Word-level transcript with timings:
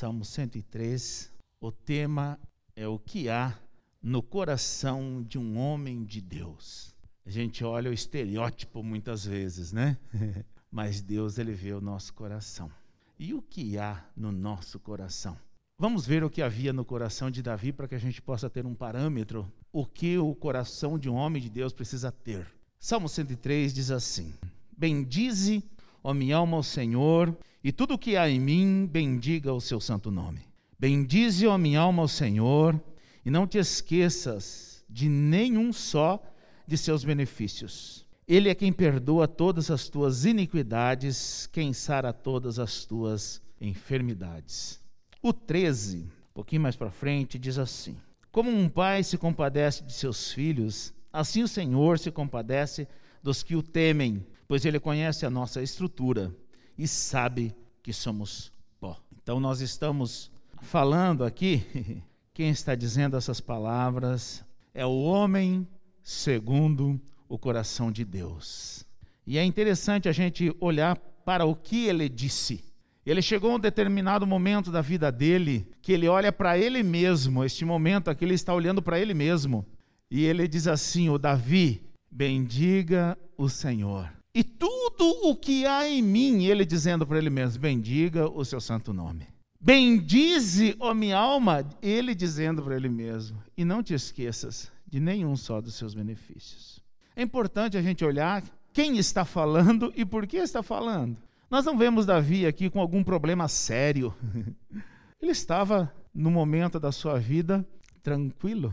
Salmo 0.00 0.24
103. 0.24 1.30
O 1.60 1.70
tema 1.70 2.40
é 2.74 2.88
o 2.88 2.98
que 2.98 3.28
há 3.28 3.54
no 4.02 4.22
coração 4.22 5.22
de 5.22 5.38
um 5.38 5.58
homem 5.58 6.06
de 6.06 6.22
Deus. 6.22 6.94
A 7.26 7.28
gente 7.28 7.62
olha 7.62 7.90
o 7.90 7.92
estereótipo 7.92 8.82
muitas 8.82 9.26
vezes, 9.26 9.74
né? 9.74 9.98
Mas 10.72 11.02
Deus 11.02 11.36
ele 11.36 11.52
vê 11.52 11.74
o 11.74 11.82
nosso 11.82 12.14
coração. 12.14 12.70
E 13.18 13.34
o 13.34 13.42
que 13.42 13.76
há 13.76 14.02
no 14.16 14.32
nosso 14.32 14.78
coração? 14.78 15.36
Vamos 15.78 16.06
ver 16.06 16.24
o 16.24 16.30
que 16.30 16.40
havia 16.40 16.72
no 16.72 16.82
coração 16.82 17.30
de 17.30 17.42
Davi 17.42 17.70
para 17.70 17.86
que 17.86 17.94
a 17.94 18.00
gente 18.00 18.22
possa 18.22 18.48
ter 18.48 18.64
um 18.64 18.74
parâmetro 18.74 19.52
o 19.70 19.84
que 19.84 20.16
o 20.16 20.34
coração 20.34 20.98
de 20.98 21.10
um 21.10 21.14
homem 21.14 21.42
de 21.42 21.50
Deus 21.50 21.74
precisa 21.74 22.10
ter. 22.10 22.46
Salmo 22.78 23.06
103 23.06 23.74
diz 23.74 23.90
assim: 23.90 24.32
Bendize, 24.74 25.62
ó 26.02 26.14
minha 26.14 26.36
alma, 26.36 26.56
ao 26.56 26.62
Senhor, 26.62 27.36
e 27.62 27.72
tudo 27.72 27.94
o 27.94 27.98
que 27.98 28.16
há 28.16 28.28
em 28.28 28.40
mim, 28.40 28.88
bendiga 28.90 29.52
o 29.52 29.60
seu 29.60 29.80
santo 29.80 30.10
nome. 30.10 30.40
Bendize, 30.78 31.46
ó 31.46 31.58
minha 31.58 31.80
alma, 31.80 32.02
ao 32.02 32.08
Senhor, 32.08 32.80
e 33.24 33.30
não 33.30 33.46
te 33.46 33.58
esqueças 33.58 34.84
de 34.88 35.08
nenhum 35.08 35.72
só 35.72 36.22
de 36.66 36.78
seus 36.78 37.04
benefícios. 37.04 38.06
Ele 38.26 38.48
é 38.48 38.54
quem 38.54 38.72
perdoa 38.72 39.26
todas 39.26 39.70
as 39.70 39.88
tuas 39.88 40.24
iniquidades, 40.24 41.48
quem 41.52 41.72
sara 41.72 42.12
todas 42.12 42.58
as 42.58 42.84
tuas 42.84 43.42
enfermidades. 43.60 44.80
O 45.20 45.32
13, 45.32 45.98
um 45.98 46.32
pouquinho 46.32 46.62
mais 46.62 46.76
para 46.76 46.90
frente, 46.90 47.38
diz 47.38 47.58
assim: 47.58 47.96
Como 48.30 48.50
um 48.50 48.68
pai 48.68 49.02
se 49.02 49.18
compadece 49.18 49.82
de 49.82 49.92
seus 49.92 50.32
filhos, 50.32 50.94
assim 51.12 51.42
o 51.42 51.48
Senhor 51.48 51.98
se 51.98 52.10
compadece 52.10 52.86
dos 53.22 53.42
que 53.42 53.56
o 53.56 53.62
temem, 53.62 54.24
pois 54.50 54.64
ele 54.64 54.80
conhece 54.80 55.24
a 55.24 55.30
nossa 55.30 55.62
estrutura 55.62 56.34
e 56.76 56.88
sabe 56.88 57.54
que 57.84 57.92
somos 57.92 58.52
pó. 58.80 59.00
Então 59.22 59.38
nós 59.38 59.60
estamos 59.60 60.28
falando 60.60 61.22
aqui, 61.22 61.62
quem 62.34 62.50
está 62.50 62.74
dizendo 62.74 63.16
essas 63.16 63.40
palavras 63.40 64.44
é 64.74 64.84
o 64.84 65.02
homem 65.02 65.68
segundo 66.02 67.00
o 67.28 67.38
coração 67.38 67.92
de 67.92 68.04
Deus. 68.04 68.84
E 69.24 69.38
é 69.38 69.44
interessante 69.44 70.08
a 70.08 70.12
gente 70.12 70.52
olhar 70.58 70.96
para 71.24 71.44
o 71.44 71.54
que 71.54 71.86
ele 71.86 72.08
disse. 72.08 72.64
Ele 73.06 73.22
chegou 73.22 73.52
a 73.52 73.54
um 73.54 73.60
determinado 73.60 74.26
momento 74.26 74.72
da 74.72 74.80
vida 74.80 75.12
dele 75.12 75.64
que 75.80 75.92
ele 75.92 76.08
olha 76.08 76.32
para 76.32 76.58
ele 76.58 76.82
mesmo, 76.82 77.44
este 77.44 77.64
momento 77.64 78.10
aqui 78.10 78.24
ele 78.24 78.34
está 78.34 78.52
olhando 78.52 78.82
para 78.82 78.98
ele 78.98 79.14
mesmo. 79.14 79.64
E 80.10 80.24
ele 80.24 80.48
diz 80.48 80.66
assim: 80.66 81.08
O 81.08 81.18
Davi, 81.18 81.84
bendiga 82.10 83.16
o 83.38 83.48
Senhor 83.48 84.10
e 84.34 84.44
tudo 84.44 85.08
o 85.24 85.34
que 85.34 85.66
há 85.66 85.88
em 85.88 86.02
mim, 86.02 86.44
ele 86.44 86.64
dizendo 86.64 87.06
para 87.06 87.18
ele 87.18 87.30
mesmo: 87.30 87.60
bendiga 87.60 88.28
o 88.28 88.44
seu 88.44 88.60
santo 88.60 88.92
nome. 88.92 89.26
Bendize, 89.60 90.74
ó 90.78 90.94
minha 90.94 91.18
alma, 91.18 91.68
ele 91.82 92.14
dizendo 92.14 92.62
para 92.62 92.76
ele 92.76 92.88
mesmo, 92.88 93.42
e 93.56 93.64
não 93.64 93.82
te 93.82 93.92
esqueças 93.92 94.72
de 94.86 94.98
nenhum 94.98 95.36
só 95.36 95.60
dos 95.60 95.74
seus 95.74 95.92
benefícios. 95.92 96.80
É 97.14 97.22
importante 97.22 97.76
a 97.76 97.82
gente 97.82 98.04
olhar 98.04 98.42
quem 98.72 98.96
está 98.96 99.24
falando 99.24 99.92
e 99.94 100.04
por 100.04 100.26
que 100.26 100.38
está 100.38 100.62
falando. 100.62 101.16
Nós 101.50 101.64
não 101.64 101.76
vemos 101.76 102.06
Davi 102.06 102.46
aqui 102.46 102.70
com 102.70 102.80
algum 102.80 103.04
problema 103.04 103.48
sério. 103.48 104.14
Ele 105.20 105.32
estava 105.32 105.92
no 106.14 106.30
momento 106.30 106.80
da 106.80 106.90
sua 106.90 107.18
vida 107.18 107.66
tranquilo. 108.02 108.72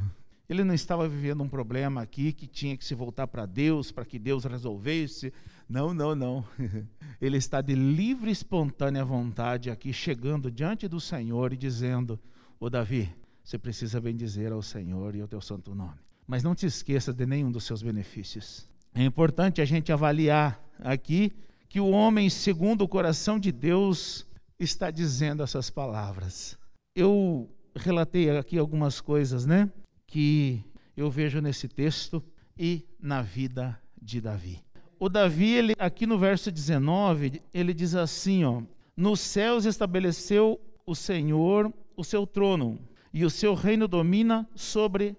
Ele 0.49 0.63
não 0.63 0.73
estava 0.73 1.07
vivendo 1.09 1.43
um 1.43 1.49
problema 1.49 2.01
aqui 2.01 2.31
que 2.31 2.47
tinha 2.47 2.77
que 2.77 2.85
se 2.85 2.95
voltar 2.95 3.27
para 3.27 3.45
Deus, 3.45 3.91
para 3.91 4.05
que 4.05 4.17
Deus 4.17 4.45
resolvesse. 4.45 5.33
Não, 5.67 5.93
não, 5.93 6.15
não. 6.15 6.45
Ele 7.19 7.37
está 7.37 7.61
de 7.61 7.75
livre 7.75 8.29
e 8.29 8.33
espontânea 8.33 9.03
vontade 9.03 9.69
aqui, 9.69 9.91
chegando 9.91 10.49
diante 10.49 10.87
do 10.87 11.01
Senhor 11.01 11.51
e 11.51 11.57
dizendo: 11.57 12.17
Ô 12.59 12.69
Davi, 12.69 13.13
você 13.43 13.57
precisa 13.57 13.99
bendizer 13.99 14.53
ao 14.53 14.61
Senhor 14.61 15.15
e 15.15 15.21
ao 15.21 15.27
teu 15.27 15.41
santo 15.41 15.75
nome. 15.75 15.99
Mas 16.25 16.43
não 16.43 16.55
te 16.55 16.65
esqueça 16.65 17.13
de 17.13 17.25
nenhum 17.25 17.51
dos 17.51 17.65
seus 17.65 17.81
benefícios. 17.81 18.67
É 18.95 19.03
importante 19.03 19.61
a 19.61 19.65
gente 19.65 19.91
avaliar 19.91 20.61
aqui 20.79 21.33
que 21.69 21.79
o 21.79 21.89
homem, 21.89 22.29
segundo 22.29 22.83
o 22.83 22.87
coração 22.87 23.37
de 23.37 23.51
Deus, 23.51 24.25
está 24.57 24.89
dizendo 24.89 25.43
essas 25.43 25.69
palavras. 25.69 26.57
Eu 26.95 27.49
relatei 27.75 28.29
aqui 28.29 28.57
algumas 28.57 29.01
coisas, 29.01 29.45
né? 29.45 29.69
Que 30.07 30.63
eu 30.95 31.11
vejo 31.11 31.39
nesse 31.41 31.67
texto 31.67 32.23
e 32.57 32.87
na 32.99 33.21
vida 33.21 33.79
de 34.01 34.19
Davi. 34.19 34.63
O 34.99 35.09
Davi, 35.09 35.53
ele, 35.53 35.73
aqui 35.77 36.07
no 36.07 36.17
verso 36.17 36.51
19, 36.51 37.41
ele 37.53 37.73
diz 37.73 37.93
assim: 37.93 38.43
ó, 38.43 38.63
Nos 38.95 39.19
céus 39.19 39.65
estabeleceu 39.65 40.59
o 40.85 40.95
Senhor 40.95 41.71
o 41.95 42.03
seu 42.03 42.25
trono, 42.25 42.79
e 43.11 43.25
o 43.25 43.29
seu 43.29 43.55
reino 43.55 43.87
domina 43.87 44.47
sobre 44.55 45.17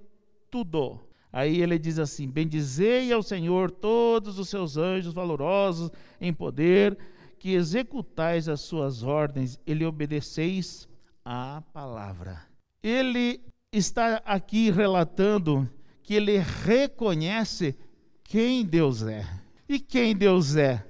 tudo. 0.51 1.01
Aí 1.33 1.61
ele 1.61 1.79
diz 1.79 1.99
assim: 1.99 2.29
Bendizei 2.29 3.13
ao 3.13 3.23
Senhor 3.23 3.71
todos 3.71 4.39
os 4.39 4.49
seus 4.49 4.77
anjos 4.77 5.13
valorosos 5.13 5.91
em 6.21 6.33
poder, 6.33 6.97
que 7.39 7.53
executais 7.53 8.49
as 8.49 8.61
suas 8.61 9.03
ordens 9.03 9.61
e 9.67 9.75
lhe 9.75 9.85
obedeceis 9.85 10.89
à 11.25 11.63
palavra. 11.73 12.43
Ele 12.83 13.41
está 13.73 14.23
aqui 14.25 14.71
relatando 14.71 15.69
que 16.03 16.15
ele 16.15 16.39
reconhece 16.39 17.77
quem 18.25 18.65
Deus 18.65 19.03
é. 19.03 19.27
E 19.69 19.79
quem 19.79 20.17
Deus 20.17 20.57
é? 20.57 20.85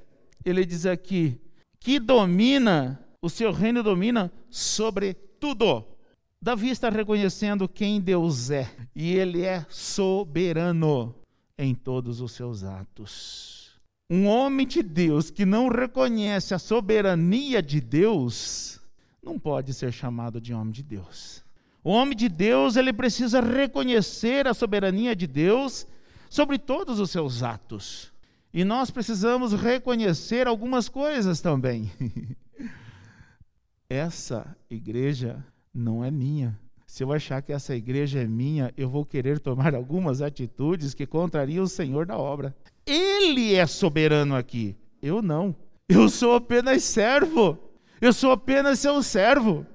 Ele 0.45 0.65
diz 0.65 0.87
aqui 0.87 1.41
que 1.81 1.99
domina, 1.99 3.05
o 3.21 3.29
seu 3.29 3.53
reino 3.53 3.83
domina 3.83 4.33
sobre 4.49 5.15
tudo. 5.15 5.85
Davi 6.41 6.71
está 6.71 6.89
reconhecendo 6.89 7.69
quem 7.69 8.01
Deus 8.01 8.51
é 8.51 8.71
e 8.95 9.13
ele 9.13 9.43
é 9.43 9.67
soberano 9.69 11.15
em 11.59 11.75
todos 11.75 12.21
os 12.21 12.33
seus 12.33 12.63
atos. 12.63 13.73
Um 14.09 14.27
homem 14.27 14.67
de 14.67 14.83
Deus 14.83 15.31
que 15.31 15.45
não 15.45 15.69
reconhece 15.69 16.55
a 16.55 16.59
soberania 16.59 17.61
de 17.61 17.81
Deus 17.81 18.81
não 19.23 19.39
pode 19.39 19.75
ser 19.75 19.93
chamado 19.93 20.41
de 20.41 20.55
homem 20.55 20.73
de 20.73 20.83
Deus. 20.83 21.45
O 21.89 21.91
homem 21.91 22.15
de 22.15 22.29
Deus, 22.29 22.77
ele 22.77 22.93
precisa 22.93 23.41
reconhecer 23.41 24.47
a 24.47 24.53
soberania 24.53 25.17
de 25.17 25.27
Deus 25.27 25.87
sobre 26.29 26.59
todos 26.59 27.01
os 27.01 27.11
seus 27.11 27.43
atos. 27.43 28.13
E 28.53 28.63
nós 28.63 28.91
precisamos 28.91 29.55
reconhecer 29.55 30.47
algumas 30.47 30.87
coisas 30.87 31.41
também. 31.41 31.91
essa 33.89 34.55
igreja 34.69 35.43
não 35.73 36.05
é 36.05 36.11
minha. 36.11 36.61
Se 36.87 37.03
eu 37.03 37.11
achar 37.11 37.41
que 37.41 37.55
essa 37.55 37.75
igreja 37.75 38.21
é 38.21 38.27
minha, 38.27 38.71
eu 38.77 38.91
vou 38.91 39.07
querer 39.07 39.39
tomar 39.39 39.75
algumas 39.75 40.21
atitudes 40.21 40.93
que 40.93 41.07
contrariam 41.07 41.65
o 41.65 41.69
Senhor 41.69 42.05
da 42.05 42.19
obra. 42.19 42.55
Ele 42.85 43.55
é 43.55 43.67
soberano 43.67 44.37
aqui, 44.37 44.77
eu 45.01 45.23
não. 45.23 45.57
Eu 45.89 46.11
sou 46.11 46.35
apenas 46.35 46.85
servo. 46.85 47.59
Eu 47.99 48.13
sou 48.13 48.31
apenas 48.31 48.79
seu 48.79 49.03
servo. 49.03 49.67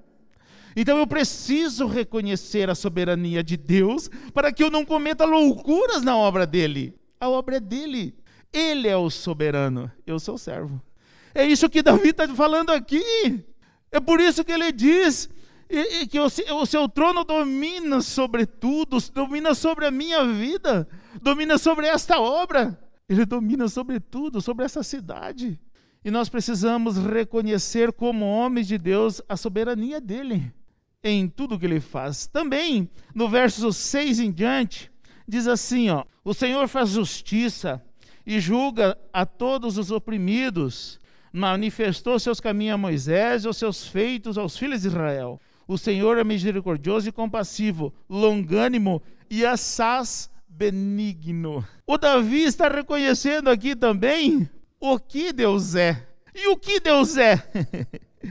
Então 0.76 0.98
eu 0.98 1.06
preciso 1.06 1.86
reconhecer 1.86 2.70
a 2.70 2.76
soberania 2.76 3.44
de 3.44 3.56
Deus 3.56 4.10
para 4.34 4.52
que 4.52 4.64
eu 4.64 4.72
não 4.72 4.84
cometa 4.84 5.26
loucuras 5.26 6.02
na 6.02 6.18
obra 6.18 6.48
dele. 6.48 6.96
A 7.20 7.30
obra 7.30 7.58
é 7.58 7.60
dele. 7.60 8.16
Ele 8.52 8.88
é 8.88 8.98
o 8.98 9.10
soberano, 9.10 9.92
eu 10.06 10.20
sou 10.20 10.38
servo. 10.38 10.82
É 11.34 11.46
isso 11.46 11.70
que 11.70 11.82
Davi 11.82 12.10
está 12.10 12.28
falando 12.36 12.72
aqui. 12.72 13.44
É 13.92 14.00
por 14.00 14.20
isso 14.20 14.44
que 14.44 14.52
ele 14.52 14.72
diz 14.72 15.30
que 16.10 16.20
o 16.20 16.66
seu 16.66 16.88
trono 16.88 17.24
domina 17.24 18.02
sobre 18.02 18.46
tudo, 18.46 18.98
domina 19.12 19.56
sobre 19.56 19.86
a 19.86 19.92
minha 19.92 20.26
vida, 20.26 20.88
domina 21.22 21.58
sobre 21.58 21.88
esta 21.88 22.20
obra. 22.20 22.80
Ele 23.10 23.26
domina 23.26 23.68
sobre 23.68 24.00
tudo, 24.00 24.42
sobre 24.42 24.66
essa 24.66 24.84
cidade. 24.84 25.60
E 26.06 26.12
nós 26.12 26.30
precisamos 26.30 26.98
reconhecer 26.98 27.92
como 27.92 28.26
homens 28.26 28.68
de 28.68 28.78
Deus 28.78 29.22
a 29.28 29.36
soberania 29.36 30.00
dele 30.02 30.54
em 31.04 31.28
tudo 31.28 31.60
que 31.60 31.66
ele 31.66 31.80
faz. 31.80 32.28
Também, 32.28 32.90
no 33.14 33.28
verso 33.28 33.74
6 33.74 34.20
em 34.20 34.32
diante, 34.32 34.90
diz 35.28 35.48
assim: 35.48 35.90
ó, 35.90 36.06
O 36.24 36.34
Senhor 36.34 36.68
faz 36.68 36.92
justiça 36.92 37.84
e 38.26 38.40
julga 38.40 38.98
a 39.12 39.26
todos 39.26 39.78
os 39.78 39.92
oprimidos, 39.92 41.00
manifestou 41.32 42.18
seus 42.20 42.40
caminhos 42.40 42.76
a 42.76 42.78
Moisés 42.78 43.44
e 43.44 43.48
os 43.48 43.58
seus 43.58 43.86
feitos 43.86 44.38
aos 44.38 44.58
filhos 44.58 44.82
de 44.82 44.88
Israel. 44.88 45.40
O 45.68 45.78
Senhor 45.78 46.18
é 46.18 46.24
misericordioso 46.24 47.10
e 47.10 47.12
compassivo, 47.12 47.94
longânimo 48.10 49.02
e 49.30 49.46
assaz 49.46 50.30
benigno. 50.48 51.66
O 51.86 51.98
Davi 51.98 52.44
está 52.44 52.68
reconhecendo 52.68 53.50
aqui 53.50 53.76
também 53.76 54.50
o 54.80 55.00
que 55.00 55.34
Deus 55.34 55.76
é. 55.76 56.08
E 56.36 56.48
o 56.48 56.58
que 56.58 56.80
Deus 56.80 57.18
é? 57.18 57.42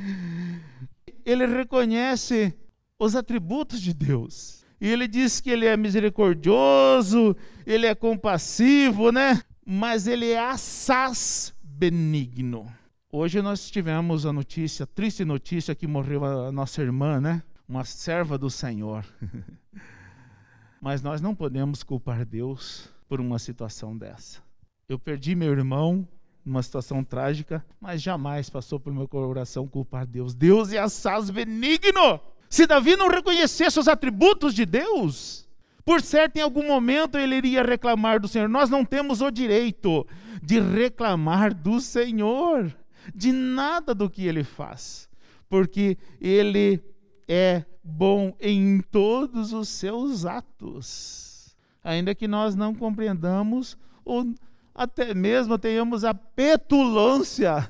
Ele 1.25 1.47
reconhece 1.47 2.55
os 3.05 3.17
atributos 3.17 3.81
de 3.81 3.93
Deus. 3.93 4.65
E 4.81 4.87
ele 4.87 5.09
diz 5.09 5.41
que 5.41 5.51
ele 5.51 5.67
é 5.67 5.77
misericordioso, 5.77 7.37
ele 7.67 7.85
é 7.85 7.97
compassivo, 7.97 9.11
né? 9.11 9.43
Mas 9.67 10.07
ele 10.07 10.31
é 10.31 10.39
assaz 10.39 11.53
benigno. 11.63 12.73
Hoje 13.11 13.43
nós 13.43 13.69
tivemos 13.69 14.25
a 14.25 14.33
notícia, 14.33 14.85
a 14.85 14.87
triste 14.87 15.25
notícia 15.25 15.75
que 15.75 15.87
morreu 15.87 16.25
a 16.25 16.53
nossa 16.53 16.81
irmã, 16.81 17.21
né? 17.21 17.43
Uma 17.69 17.85
serva 17.85 18.39
do 18.39 18.49
Senhor. 18.49 19.05
Mas 20.81 21.03
nós 21.03 21.21
não 21.21 21.35
podemos 21.35 21.83
culpar 21.83 22.25
Deus 22.25 22.89
por 23.09 23.21
uma 23.21 23.39
situação 23.39 23.99
dessa. 23.99 24.41
Eu 24.89 24.99
perdi 24.99 25.35
meu 25.35 25.51
irmão 25.51 26.07
numa 26.45 26.63
situação 26.63 27.05
trágica, 27.05 27.65
mas 27.81 28.03
jamais 28.03 28.51
passou 28.51 28.81
pelo 28.81 28.97
meu 28.97 29.07
coração 29.07 29.69
culpar 29.69 30.05
Deus. 30.05 30.35
Deus 30.35 30.73
é 30.73 30.79
assaz 30.79 31.31
benigno. 31.31 32.21
Se 32.53 32.67
Davi 32.67 32.97
não 32.97 33.09
reconhecesse 33.09 33.81
os 33.81 33.89
atributos 33.89 34.53
de 34.53 34.67
Deus, 34.67 35.49
por 35.87 36.03
certo, 36.03 36.37
em 36.37 36.43
algum 36.43 36.67
momento 36.67 37.17
ele 37.17 37.35
iria 37.35 37.63
reclamar 37.63 38.21
do 38.21 38.29
Senhor. 38.29 38.47
Nós 38.47 38.69
não 38.69 38.85
temos 38.85 39.23
o 39.23 39.31
direito 39.31 40.07
de 40.43 40.61
reclamar 40.61 41.55
do 41.55 41.81
Senhor 41.81 42.71
de 43.15 43.33
nada 43.33 43.95
do 43.95 44.11
que 44.11 44.27
ele 44.27 44.45
faz, 44.45 45.09
porque 45.49 45.97
ele 46.21 46.79
é 47.27 47.65
bom 47.83 48.37
em 48.39 48.83
todos 48.83 49.55
os 49.55 49.71
seus 49.71 50.27
atos. 50.27 51.57
Ainda 51.83 52.15
que 52.15 52.29
nós 52.29 52.55
não 52.55 52.75
compreendamos 52.75 53.79
ou 54.05 54.31
até 54.75 55.15
mesmo 55.15 55.57
tenhamos 55.57 56.05
a 56.05 56.13
petulância, 56.13 57.67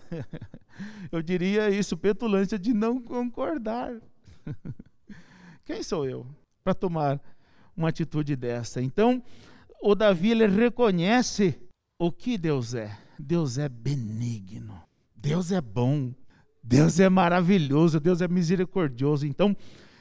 eu 1.12 1.22
diria 1.22 1.70
isso, 1.70 1.96
petulância 1.96 2.58
de 2.58 2.74
não 2.74 3.00
concordar. 3.00 3.94
Quem 5.64 5.82
sou 5.82 6.06
eu 6.06 6.26
para 6.62 6.74
tomar 6.74 7.20
uma 7.76 7.88
atitude 7.88 8.36
dessa? 8.36 8.82
Então, 8.82 9.22
o 9.82 9.94
Davi 9.94 10.30
ele 10.30 10.46
reconhece 10.46 11.58
o 11.98 12.10
que 12.10 12.36
Deus 12.36 12.74
é. 12.74 12.96
Deus 13.18 13.58
é 13.58 13.68
benigno. 13.68 14.80
Deus 15.14 15.52
é 15.52 15.60
bom, 15.60 16.12
Deus 16.62 16.98
é 16.98 17.08
maravilhoso, 17.08 18.00
Deus 18.00 18.20
é 18.20 18.26
misericordioso. 18.26 19.26
Então, 19.26 19.56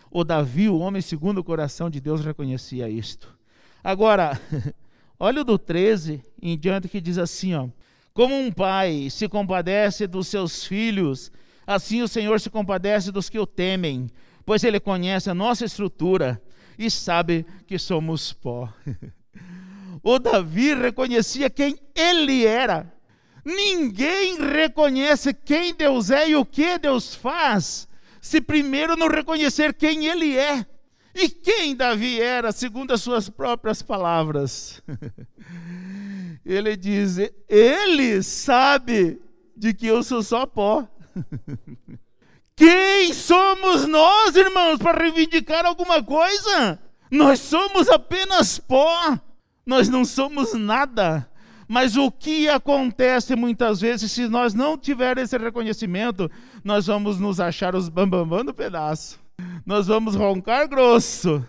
o 0.10 0.24
Davi, 0.24 0.68
o 0.68 0.80
homem 0.80 1.02
segundo 1.02 1.40
o 1.40 1.44
coração 1.44 1.90
de 1.90 2.02
Deus, 2.02 2.26
reconhecia 2.26 2.90
isto. 2.90 3.38
Agora, 3.84 4.40
olha 5.20 5.42
o 5.42 5.44
do 5.44 5.58
13 5.58 6.24
em 6.42 6.58
diante 6.58 6.88
que 6.88 7.00
diz 7.00 7.18
assim, 7.18 7.54
ó: 7.54 7.70
Como 8.14 8.36
um 8.36 8.52
pai 8.52 9.10
se 9.10 9.30
compadece 9.30 10.08
dos 10.08 10.28
seus 10.28 10.66
filhos, 10.66 11.32
assim 11.66 12.02
o 12.02 12.08
Senhor 12.08 12.40
se 12.40 12.50
compadece 12.50 13.12
dos 13.12 13.30
que 13.30 13.40
o 13.40 13.46
temem, 13.48 14.10
pois 14.46 14.64
ele 14.64 14.80
conhece 14.80 15.30
a 15.30 15.34
nossa 15.34 15.66
estrutura 15.66 16.42
e 16.78 16.90
sabe 16.90 17.46
que 17.68 17.78
somos 17.78 18.34
pó. 18.34 18.72
o 20.04 20.20
Davi 20.20 20.74
reconhecia 20.74 21.50
quem 21.50 21.78
ele 21.96 22.46
era. 22.46 22.92
Ninguém 23.44 24.38
reconhece 24.38 25.34
quem 25.34 25.74
Deus 25.74 26.12
é 26.12 26.30
e 26.30 26.36
o 26.36 26.46
que 26.46 26.78
Deus 26.78 27.16
faz, 27.16 27.88
se 28.22 28.40
primeiro 28.40 28.96
não 28.96 29.08
reconhecer 29.08 29.74
quem 29.74 30.06
Ele 30.06 30.38
é. 30.38 30.66
E 31.14 31.28
quem 31.28 31.76
Davi 31.76 32.22
era, 32.22 32.52
segundo 32.52 32.94
as 32.94 33.02
suas 33.02 33.30
próprias 33.30 33.82
palavras. 33.82 34.82
Ele 36.46 36.78
diz: 36.78 37.18
Ele 37.50 38.24
sabe 38.24 39.22
de 39.58 39.74
que 39.74 39.88
eu 39.88 40.04
sou 40.04 40.24
só 40.24 40.46
pó. 40.46 40.88
Quem 42.62 43.12
somos 43.12 43.88
nós, 43.88 44.36
irmãos, 44.36 44.78
para 44.78 45.02
reivindicar 45.02 45.66
alguma 45.66 46.04
coisa? 46.04 46.78
Nós 47.10 47.40
somos 47.40 47.90
apenas 47.90 48.60
pó, 48.60 49.18
nós 49.66 49.90
não 49.90 50.06
somos 50.06 50.54
nada. 50.54 51.28
Mas 51.68 51.98
o 51.98 52.12
que 52.12 52.48
acontece 52.48 53.36
muitas 53.36 53.82
vezes, 53.82 54.12
se 54.12 54.28
nós 54.28 54.54
não 54.54 54.78
tivermos 54.78 55.24
esse 55.24 55.40
reconhecimento, 55.40 56.30
nós 56.64 56.86
vamos 56.86 57.20
nos 57.20 57.40
achar 57.40 57.74
os 57.74 57.90
bambambam 57.90 58.28
bam, 58.28 58.38
bam 58.38 58.46
do 58.46 58.54
pedaço. 58.54 59.20
Nós 59.66 59.88
vamos 59.88 60.14
roncar 60.14 60.70
grosso. 60.70 61.44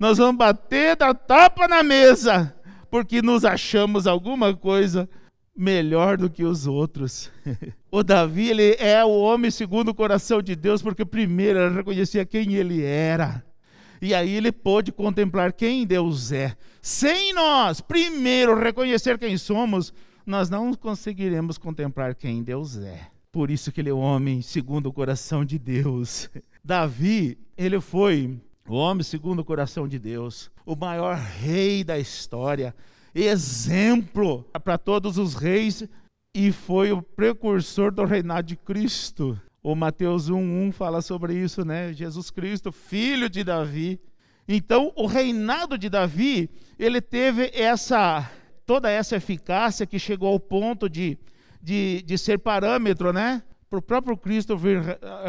Nós 0.00 0.18
vamos 0.18 0.36
bater 0.36 0.96
da 0.96 1.14
tapa 1.14 1.68
na 1.68 1.84
mesa, 1.84 2.52
porque 2.90 3.22
nos 3.22 3.44
achamos 3.44 4.04
alguma 4.04 4.52
coisa 4.52 5.08
melhor 5.56 6.16
do 6.16 6.28
que 6.28 6.42
os 6.42 6.66
outros. 6.66 7.30
o 7.90 8.02
Davi, 8.02 8.48
ele 8.48 8.76
é 8.78 9.04
o 9.04 9.10
homem 9.10 9.50
segundo 9.50 9.88
o 9.88 9.94
coração 9.94 10.40
de 10.40 10.54
Deus, 10.54 10.80
porque 10.80 11.04
primeiro 11.04 11.58
ele 11.58 11.74
reconhecia 11.74 12.24
quem 12.24 12.54
ele 12.54 12.82
era. 12.84 13.44
E 14.00 14.14
aí 14.14 14.34
ele 14.34 14.52
pôde 14.52 14.92
contemplar 14.92 15.52
quem 15.52 15.86
Deus 15.86 16.32
é. 16.32 16.56
Sem 16.80 17.34
nós, 17.34 17.80
primeiro, 17.80 18.58
reconhecer 18.58 19.18
quem 19.18 19.36
somos, 19.36 19.92
nós 20.24 20.48
não 20.48 20.72
conseguiremos 20.72 21.58
contemplar 21.58 22.14
quem 22.14 22.42
Deus 22.42 22.78
é. 22.78 23.08
Por 23.32 23.50
isso 23.50 23.70
que 23.70 23.80
ele 23.80 23.90
é 23.90 23.92
o 23.92 23.98
homem 23.98 24.40
segundo 24.40 24.86
o 24.86 24.92
coração 24.92 25.44
de 25.44 25.58
Deus. 25.58 26.30
Davi, 26.64 27.38
ele 27.56 27.80
foi 27.80 28.40
o 28.68 28.74
homem 28.74 29.02
segundo 29.02 29.40
o 29.40 29.44
coração 29.44 29.88
de 29.88 29.98
Deus, 29.98 30.50
o 30.64 30.76
maior 30.76 31.16
rei 31.16 31.82
da 31.82 31.98
história, 31.98 32.74
exemplo 33.12 34.44
para 34.62 34.78
todos 34.78 35.18
os 35.18 35.34
reis 35.34 35.84
e 36.34 36.52
foi 36.52 36.92
o 36.92 37.02
precursor 37.02 37.92
do 37.92 38.04
reinado 38.04 38.46
de 38.46 38.56
Cristo. 38.56 39.40
O 39.62 39.74
Mateus 39.74 40.30
1:1 40.30 40.72
fala 40.72 41.02
sobre 41.02 41.34
isso, 41.34 41.64
né? 41.64 41.92
Jesus 41.92 42.30
Cristo, 42.30 42.72
filho 42.72 43.28
de 43.28 43.44
Davi. 43.44 44.00
Então, 44.48 44.92
o 44.96 45.06
reinado 45.06 45.76
de 45.76 45.88
Davi, 45.88 46.50
ele 46.78 47.00
teve 47.00 47.50
essa 47.52 48.30
toda 48.64 48.88
essa 48.88 49.16
eficácia 49.16 49.86
que 49.86 49.98
chegou 49.98 50.32
ao 50.32 50.38
ponto 50.38 50.88
de, 50.88 51.18
de, 51.60 52.02
de 52.02 52.16
ser 52.16 52.38
parâmetro, 52.38 53.12
né? 53.12 53.42
Para 53.68 53.80
o 53.80 53.82
próprio 53.82 54.16
Cristo 54.16 54.56
vir 54.56 54.80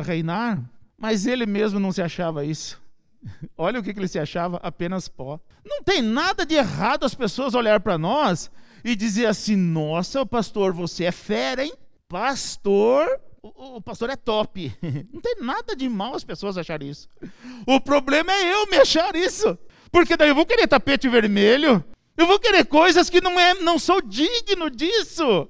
reinar, 0.04 0.64
mas 0.96 1.26
ele 1.26 1.48
mesmo 1.48 1.80
não 1.80 1.92
se 1.92 2.02
achava 2.02 2.46
isso. 2.46 2.80
Olha 3.58 3.80
o 3.80 3.84
que, 3.84 3.94
que 3.94 4.00
ele 4.00 4.08
se 4.08 4.20
achava, 4.20 4.58
apenas 4.58 5.08
pó. 5.08 5.40
Não 5.66 5.82
tem 5.82 6.02
nada 6.02 6.46
de 6.46 6.54
errado 6.54 7.04
as 7.04 7.16
pessoas 7.16 7.56
olhar 7.56 7.80
para 7.80 7.98
nós 7.98 8.52
e 8.84 8.96
dizer 8.96 9.28
assim: 9.28 9.56
nossa, 9.56 10.26
pastor, 10.26 10.74
você 10.74 11.06
é 11.06 11.12
fera, 11.12 11.64
hein? 11.64 11.74
Pastor, 12.08 13.08
o, 13.42 13.78
o, 13.78 13.82
pastor 13.82 14.10
é 14.10 14.16
top. 14.16 14.72
Não 15.12 15.22
tem 15.22 15.36
nada 15.42 15.76
de 15.76 15.90
mal 15.90 16.16
as 16.16 16.24
pessoas 16.24 16.58
acharem 16.58 16.90
isso. 16.90 17.08
O 17.66 17.80
problema 17.80 18.32
é 18.32 18.54
eu 18.54 18.68
me 18.68 18.78
achar 18.78 19.16
isso. 19.16 19.58
Porque 19.92 20.16
daí 20.16 20.30
eu 20.30 20.36
vou 20.36 20.46
querer 20.46 20.68
tapete 20.68 21.10
vermelho. 21.10 21.84
Eu 22.16 22.28
vou 22.28 22.40
querer 22.40 22.66
coisas 22.66 23.10
que 23.10 23.22
não, 23.22 23.40
é, 23.40 23.56
não 23.56 23.80
sou 23.80 24.02
digno 24.02 24.70
disso. 24.70 25.50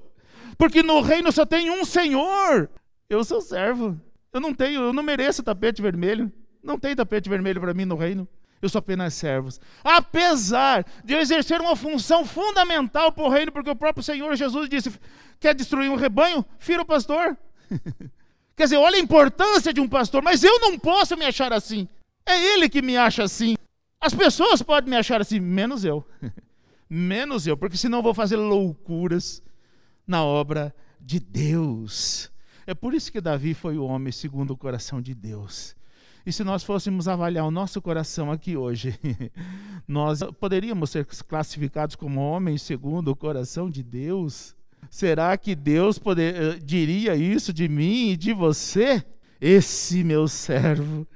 Porque 0.56 0.82
no 0.82 1.00
reino 1.00 1.30
só 1.30 1.44
tem 1.44 1.70
um 1.70 1.84
Senhor. 1.84 2.70
Eu 3.10 3.24
sou 3.24 3.40
servo. 3.40 4.00
Eu 4.32 4.40
não 4.40 4.54
tenho, 4.54 4.80
eu 4.82 4.92
não 4.92 5.02
mereço 5.02 5.42
tapete 5.42 5.82
vermelho. 5.82 6.32
Não 6.62 6.78
tem 6.78 6.96
tapete 6.96 7.28
vermelho 7.28 7.60
para 7.60 7.74
mim 7.74 7.84
no 7.84 7.96
reino. 7.96 8.26
Eu 8.62 8.68
sou 8.68 8.78
apenas 8.78 9.12
servos. 9.12 9.60
Apesar 9.82 10.86
de 11.04 11.12
eu 11.12 11.20
exercer 11.20 11.60
uma 11.60 11.74
função 11.74 12.24
fundamental 12.24 13.10
para 13.10 13.24
o 13.24 13.28
reino, 13.28 13.50
porque 13.50 13.68
o 13.68 13.76
próprio 13.76 14.04
Senhor 14.04 14.34
Jesus 14.36 14.68
disse: 14.68 14.92
quer 15.40 15.52
destruir 15.52 15.90
um 15.90 15.96
rebanho? 15.96 16.44
Fira 16.58 16.80
o 16.80 16.86
pastor. 16.86 17.36
Quer 18.54 18.64
dizer, 18.64 18.76
olha 18.76 18.96
a 18.96 19.00
importância 19.00 19.72
de 19.72 19.80
um 19.80 19.88
pastor, 19.88 20.22
mas 20.22 20.44
eu 20.44 20.60
não 20.60 20.78
posso 20.78 21.16
me 21.16 21.24
achar 21.24 21.52
assim. 21.54 21.88
É 22.24 22.38
ele 22.52 22.68
que 22.68 22.82
me 22.82 22.96
acha 22.96 23.22
assim. 23.24 23.56
As 23.98 24.14
pessoas 24.14 24.62
podem 24.62 24.90
me 24.90 24.96
achar 24.96 25.20
assim, 25.20 25.40
menos 25.40 25.84
eu. 25.84 26.06
menos 26.88 27.46
eu, 27.46 27.56
porque 27.56 27.78
senão 27.78 27.98
eu 27.98 28.02
vou 28.02 28.14
fazer 28.14 28.36
loucuras 28.36 29.42
na 30.06 30.22
obra 30.22 30.74
de 31.00 31.18
Deus. 31.18 32.30
É 32.66 32.74
por 32.74 32.94
isso 32.94 33.10
que 33.10 33.20
Davi 33.20 33.54
foi 33.54 33.78
o 33.78 33.84
homem 33.84 34.12
segundo 34.12 34.52
o 34.52 34.56
coração 34.56 35.00
de 35.00 35.14
Deus. 35.14 35.74
E 36.24 36.32
se 36.32 36.44
nós 36.44 36.62
fôssemos 36.62 37.08
avaliar 37.08 37.44
o 37.44 37.50
nosso 37.50 37.82
coração 37.82 38.30
aqui 38.30 38.56
hoje, 38.56 38.98
nós 39.86 40.20
poderíamos 40.38 40.90
ser 40.90 41.04
classificados 41.04 41.96
como 41.96 42.20
homens 42.20 42.62
segundo 42.62 43.10
o 43.10 43.16
coração 43.16 43.68
de 43.68 43.82
Deus? 43.82 44.54
Será 44.88 45.36
que 45.36 45.54
Deus 45.54 45.98
poder, 45.98 46.34
eh, 46.34 46.58
diria 46.62 47.16
isso 47.16 47.52
de 47.52 47.68
mim 47.68 48.10
e 48.10 48.16
de 48.16 48.32
você? 48.32 49.04
Esse 49.40 50.04
meu 50.04 50.28
servo 50.28 51.06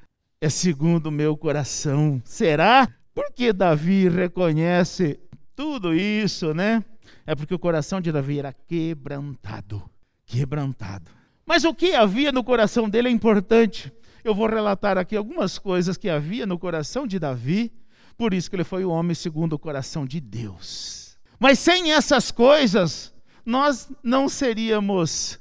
é 0.40 0.48
segundo 0.48 1.06
o 1.06 1.12
meu 1.12 1.36
coração. 1.36 2.20
Será? 2.24 2.88
Porque 3.14 3.52
Davi 3.52 4.08
reconhece 4.08 5.20
tudo 5.54 5.94
isso, 5.94 6.52
né? 6.52 6.84
É 7.24 7.34
porque 7.34 7.54
o 7.54 7.58
coração 7.58 8.00
de 8.00 8.10
Davi 8.10 8.38
era 8.38 8.52
quebrantado. 8.52 9.82
Quebrantado. 10.24 11.10
Mas 11.46 11.64
o 11.64 11.72
que 11.72 11.94
havia 11.94 12.32
no 12.32 12.42
coração 12.42 12.88
dele 12.88 13.08
é 13.08 13.12
importante. 13.12 13.92
Eu 14.26 14.34
vou 14.34 14.48
relatar 14.48 14.98
aqui 14.98 15.14
algumas 15.14 15.56
coisas 15.56 15.96
que 15.96 16.10
havia 16.10 16.44
no 16.44 16.58
coração 16.58 17.06
de 17.06 17.16
Davi, 17.16 17.72
por 18.18 18.34
isso 18.34 18.50
que 18.50 18.56
ele 18.56 18.64
foi 18.64 18.84
o 18.84 18.90
homem 18.90 19.14
segundo 19.14 19.52
o 19.52 19.58
coração 19.58 20.04
de 20.04 20.20
Deus. 20.20 21.16
Mas 21.38 21.60
sem 21.60 21.92
essas 21.92 22.32
coisas, 22.32 23.14
nós 23.44 23.88
não 24.02 24.28
seríamos 24.28 25.38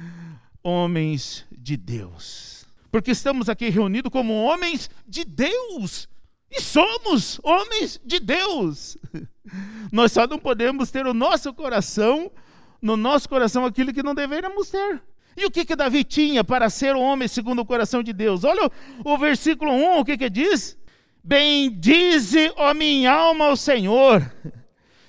homens 0.64 1.44
de 1.52 1.76
Deus. 1.76 2.64
Porque 2.90 3.10
estamos 3.10 3.50
aqui 3.50 3.68
reunidos 3.68 4.10
como 4.10 4.32
homens 4.32 4.88
de 5.06 5.22
Deus. 5.22 6.08
E 6.50 6.62
somos 6.62 7.38
homens 7.42 8.00
de 8.02 8.20
Deus. 8.20 8.96
Nós 9.92 10.12
só 10.12 10.26
não 10.26 10.38
podemos 10.38 10.90
ter 10.90 11.06
o 11.06 11.12
nosso 11.12 11.52
coração, 11.52 12.32
no 12.80 12.96
nosso 12.96 13.28
coração, 13.28 13.66
aquilo 13.66 13.92
que 13.92 14.02
não 14.02 14.14
deveríamos 14.14 14.70
ter. 14.70 15.02
E 15.36 15.44
o 15.46 15.50
que 15.50 15.64
que 15.64 15.76
Davi 15.76 16.04
tinha 16.04 16.44
para 16.44 16.70
ser 16.70 16.94
um 16.94 17.02
homem 17.02 17.26
segundo 17.28 17.60
o 17.60 17.66
coração 17.66 18.02
de 18.02 18.12
Deus? 18.12 18.44
Olha 18.44 18.70
o, 19.04 19.12
o 19.12 19.18
versículo 19.18 19.72
1, 19.72 19.98
o 19.98 20.04
que 20.04 20.16
que 20.16 20.30
diz? 20.30 20.78
Bendize, 21.22 22.52
ó 22.56 22.74
minha 22.74 23.12
alma, 23.12 23.46
ao 23.46 23.56
Senhor, 23.56 24.22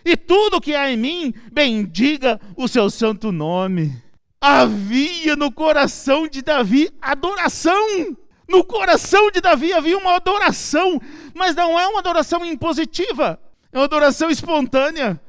e 0.05 0.15
tudo 0.15 0.62
que 0.62 0.75
há 0.75 0.91
em 0.91 0.96
mim, 0.96 1.34
bendiga 1.51 2.39
o 2.55 2.67
seu 2.67 2.91
santo 2.91 3.32
nome. 3.32 3.91
Havia 4.39 5.36
no 5.36 5.51
coração 5.51 6.27
de 6.27 6.44
Davi 6.44 6.91
adoração. 7.01 8.15
No 8.48 8.63
coração 8.63 9.32
de 9.32 9.41
Davi 9.41 9.74
havia 9.74 9.98
uma 9.98 10.15
adoração, 10.15 11.01
mas 11.34 11.55
não 11.55 11.79
é 11.79 11.88
uma 11.88 12.00
adoração 12.00 12.46
impositiva, 12.46 13.39
é 13.72 13.77
uma 13.79 13.86
adoração 13.86 14.29
espontânea. 14.29 15.20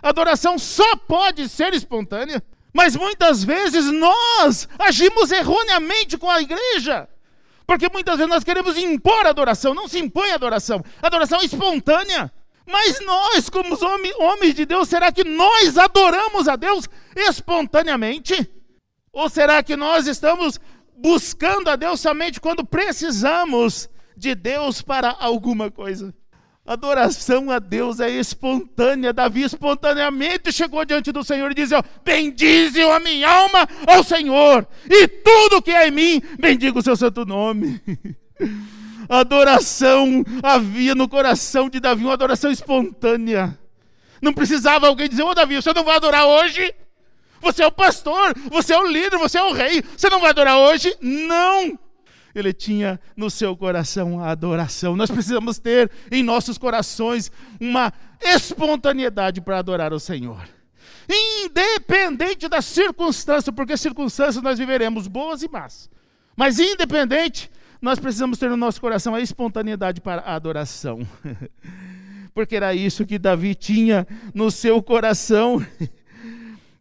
Adoração 0.00 0.56
só 0.58 0.94
pode 0.96 1.48
ser 1.48 1.74
espontânea, 1.74 2.40
mas 2.72 2.96
muitas 2.96 3.44
vezes 3.44 3.86
nós 3.86 4.68
agimos 4.78 5.30
erroneamente 5.30 6.16
com 6.16 6.30
a 6.30 6.40
igreja. 6.40 7.08
Porque 7.66 7.88
muitas 7.92 8.16
vezes 8.16 8.30
nós 8.30 8.44
queremos 8.44 8.76
impor 8.76 9.26
a 9.26 9.30
adoração, 9.30 9.74
não 9.74 9.86
se 9.86 9.98
impõe 9.98 10.30
a 10.30 10.34
adoração, 10.34 10.82
a 11.00 11.06
adoração 11.06 11.40
é 11.40 11.44
espontânea. 11.44 12.32
Mas 12.66 13.04
nós, 13.04 13.48
como 13.48 13.76
homens 14.18 14.54
de 14.54 14.64
Deus, 14.64 14.88
será 14.88 15.10
que 15.10 15.24
nós 15.24 15.76
adoramos 15.76 16.48
a 16.48 16.56
Deus 16.56 16.88
espontaneamente? 17.16 18.48
Ou 19.12 19.28
será 19.28 19.62
que 19.62 19.76
nós 19.76 20.06
estamos 20.06 20.58
buscando 20.96 21.68
a 21.68 21.76
Deus 21.76 22.00
somente 22.00 22.40
quando 22.40 22.64
precisamos 22.64 23.90
de 24.16 24.34
Deus 24.34 24.80
para 24.80 25.10
alguma 25.10 25.70
coisa? 25.70 26.14
Adoração 26.64 27.50
a 27.50 27.58
Deus 27.58 27.98
é 27.98 28.08
espontânea. 28.08 29.12
Davi 29.12 29.42
espontaneamente 29.42 30.52
chegou 30.52 30.84
diante 30.84 31.10
do 31.10 31.24
Senhor 31.24 31.50
e 31.50 31.54
disse: 31.54 31.74
Bendize 32.04 32.80
a 32.82 33.00
minha 33.00 33.28
alma 33.28 33.68
ao 33.86 34.04
Senhor, 34.04 34.66
e 34.88 35.08
tudo 35.08 35.60
que 35.60 35.72
é 35.72 35.88
em 35.88 35.90
mim, 35.90 36.22
bendiga 36.38 36.78
o 36.78 36.82
seu 36.82 36.96
santo 36.96 37.26
nome. 37.26 37.80
adoração 39.08 40.24
havia 40.42 40.94
no 40.94 41.08
coração 41.08 41.68
de 41.68 41.80
Davi, 41.80 42.04
uma 42.04 42.14
adoração 42.14 42.50
espontânea. 42.50 43.58
Não 44.20 44.32
precisava 44.32 44.86
alguém 44.86 45.08
dizer: 45.08 45.24
Ô 45.24 45.30
oh, 45.30 45.34
Davi, 45.34 45.56
você 45.56 45.72
não 45.72 45.82
vai 45.82 45.96
adorar 45.96 46.26
hoje? 46.26 46.72
Você 47.40 47.64
é 47.64 47.66
o 47.66 47.72
pastor, 47.72 48.34
você 48.48 48.72
é 48.72 48.78
o 48.78 48.86
líder, 48.86 49.18
você 49.18 49.36
é 49.36 49.42
o 49.42 49.52
rei, 49.52 49.82
você 49.96 50.08
não 50.08 50.20
vai 50.20 50.30
adorar 50.30 50.58
hoje? 50.58 50.96
Não! 51.00 51.76
Ele 52.34 52.52
tinha 52.52 53.00
no 53.16 53.30
seu 53.30 53.56
coração 53.56 54.22
a 54.22 54.30
adoração. 54.30 54.96
Nós 54.96 55.10
precisamos 55.10 55.58
ter 55.58 55.90
em 56.10 56.22
nossos 56.22 56.56
corações 56.56 57.30
uma 57.60 57.92
espontaneidade 58.20 59.40
para 59.40 59.58
adorar 59.58 59.92
o 59.92 60.00
Senhor. 60.00 60.42
Independente 61.08 62.48
da 62.48 62.62
circunstância, 62.62 63.52
porque 63.52 63.76
circunstâncias 63.76 64.42
nós 64.42 64.58
viveremos 64.58 65.06
boas 65.08 65.42
e 65.42 65.48
más. 65.48 65.90
Mas 66.36 66.58
independente, 66.58 67.50
nós 67.80 67.98
precisamos 67.98 68.38
ter 68.38 68.48
no 68.48 68.56
nosso 68.56 68.80
coração 68.80 69.14
a 69.14 69.20
espontaneidade 69.20 70.00
para 70.00 70.22
a 70.22 70.34
adoração. 70.34 71.06
porque 72.34 72.56
era 72.56 72.74
isso 72.74 73.04
que 73.04 73.18
Davi 73.18 73.54
tinha 73.54 74.06
no 74.34 74.50
seu 74.50 74.82
coração. 74.82 75.64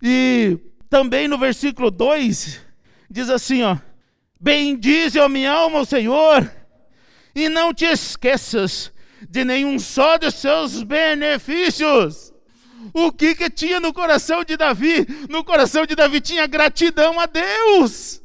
E 0.03 0.57
também 0.89 1.27
no 1.27 1.37
versículo 1.37 1.91
2 1.91 2.59
diz 3.07 3.29
assim, 3.29 3.61
ó: 3.61 3.77
Bendize, 4.41 5.19
a 5.19 5.29
minha 5.29 5.51
alma, 5.51 5.81
o 5.81 5.85
Senhor, 5.85 6.51
e 7.35 7.47
não 7.47 7.71
te 7.71 7.85
esqueças 7.85 8.91
de 9.29 9.45
nenhum 9.45 9.77
só 9.77 10.17
de 10.17 10.31
seus 10.31 10.81
benefícios. 10.81 12.33
O 12.91 13.11
que 13.11 13.35
que 13.35 13.51
tinha 13.51 13.79
no 13.79 13.93
coração 13.93 14.43
de 14.43 14.57
Davi? 14.57 15.05
No 15.29 15.43
coração 15.43 15.85
de 15.85 15.95
Davi 15.95 16.19
tinha 16.19 16.47
gratidão 16.47 17.19
a 17.19 17.27
Deus. 17.27 18.19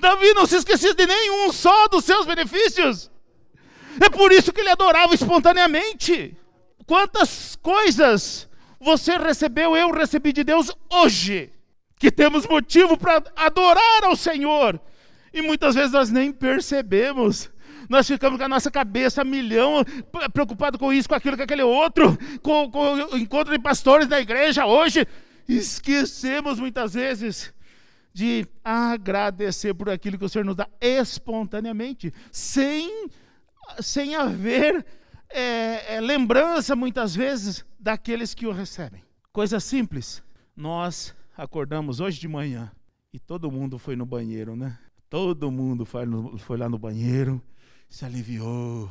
Davi 0.00 0.32
não 0.32 0.46
se 0.46 0.54
esquecia 0.54 0.94
de 0.94 1.04
nenhum 1.04 1.52
só 1.52 1.88
dos 1.88 2.04
seus 2.04 2.24
benefícios. 2.24 3.10
É 4.00 4.08
por 4.08 4.30
isso 4.30 4.52
que 4.52 4.60
ele 4.60 4.70
adorava 4.70 5.12
espontaneamente. 5.12 6.36
Quantas 6.86 7.56
coisas 7.56 8.48
você 8.78 9.16
recebeu, 9.18 9.76
eu 9.76 9.90
recebi 9.90 10.32
de 10.32 10.44
Deus 10.44 10.70
hoje, 10.88 11.50
que 11.98 12.12
temos 12.12 12.46
motivo 12.46 12.96
para 12.96 13.20
adorar 13.34 14.04
ao 14.04 14.14
Senhor 14.14 14.80
e 15.32 15.42
muitas 15.42 15.74
vezes 15.74 15.92
nós 15.92 16.10
nem 16.10 16.32
percebemos. 16.32 17.50
Nós 17.88 18.06
ficamos 18.06 18.38
com 18.38 18.44
a 18.44 18.48
nossa 18.48 18.70
cabeça 18.70 19.22
a 19.22 19.24
milhão, 19.24 19.84
preocupado 20.32 20.78
com 20.78 20.92
isso, 20.92 21.08
com 21.08 21.14
aquilo, 21.14 21.36
com 21.36 21.42
aquele 21.42 21.62
outro, 21.62 22.18
com, 22.42 22.70
com 22.70 22.94
o 22.94 23.18
encontro 23.18 23.52
de 23.52 23.62
pastores 23.62 24.06
da 24.06 24.20
igreja 24.20 24.66
hoje. 24.66 25.06
Esquecemos 25.48 26.60
muitas 26.60 26.92
vezes 26.92 27.52
de 28.12 28.46
agradecer 28.64 29.72
por 29.74 29.88
aquilo 29.88 30.18
que 30.18 30.24
o 30.24 30.28
Senhor 30.28 30.44
nos 30.44 30.56
dá 30.56 30.68
espontaneamente, 30.80 32.12
sem, 32.32 33.08
sem 33.80 34.16
haver 34.16 34.84
é, 35.30 35.94
é, 35.96 36.00
lembrança, 36.00 36.74
muitas 36.74 37.14
vezes, 37.14 37.64
daqueles 37.78 38.34
que 38.34 38.46
o 38.46 38.52
recebem. 38.52 39.02
Coisa 39.32 39.60
simples. 39.60 40.22
Nós 40.56 41.14
acordamos 41.36 42.00
hoje 42.00 42.18
de 42.18 42.26
manhã 42.26 42.72
e 43.12 43.18
todo 43.18 43.50
mundo 43.50 43.78
foi 43.78 43.94
no 43.94 44.04
banheiro, 44.04 44.56
né? 44.56 44.78
Todo 45.08 45.50
mundo 45.50 45.86
foi, 45.86 46.04
no, 46.04 46.36
foi 46.38 46.58
lá 46.58 46.68
no 46.68 46.78
banheiro, 46.78 47.42
se 47.88 48.04
aliviou. 48.04 48.90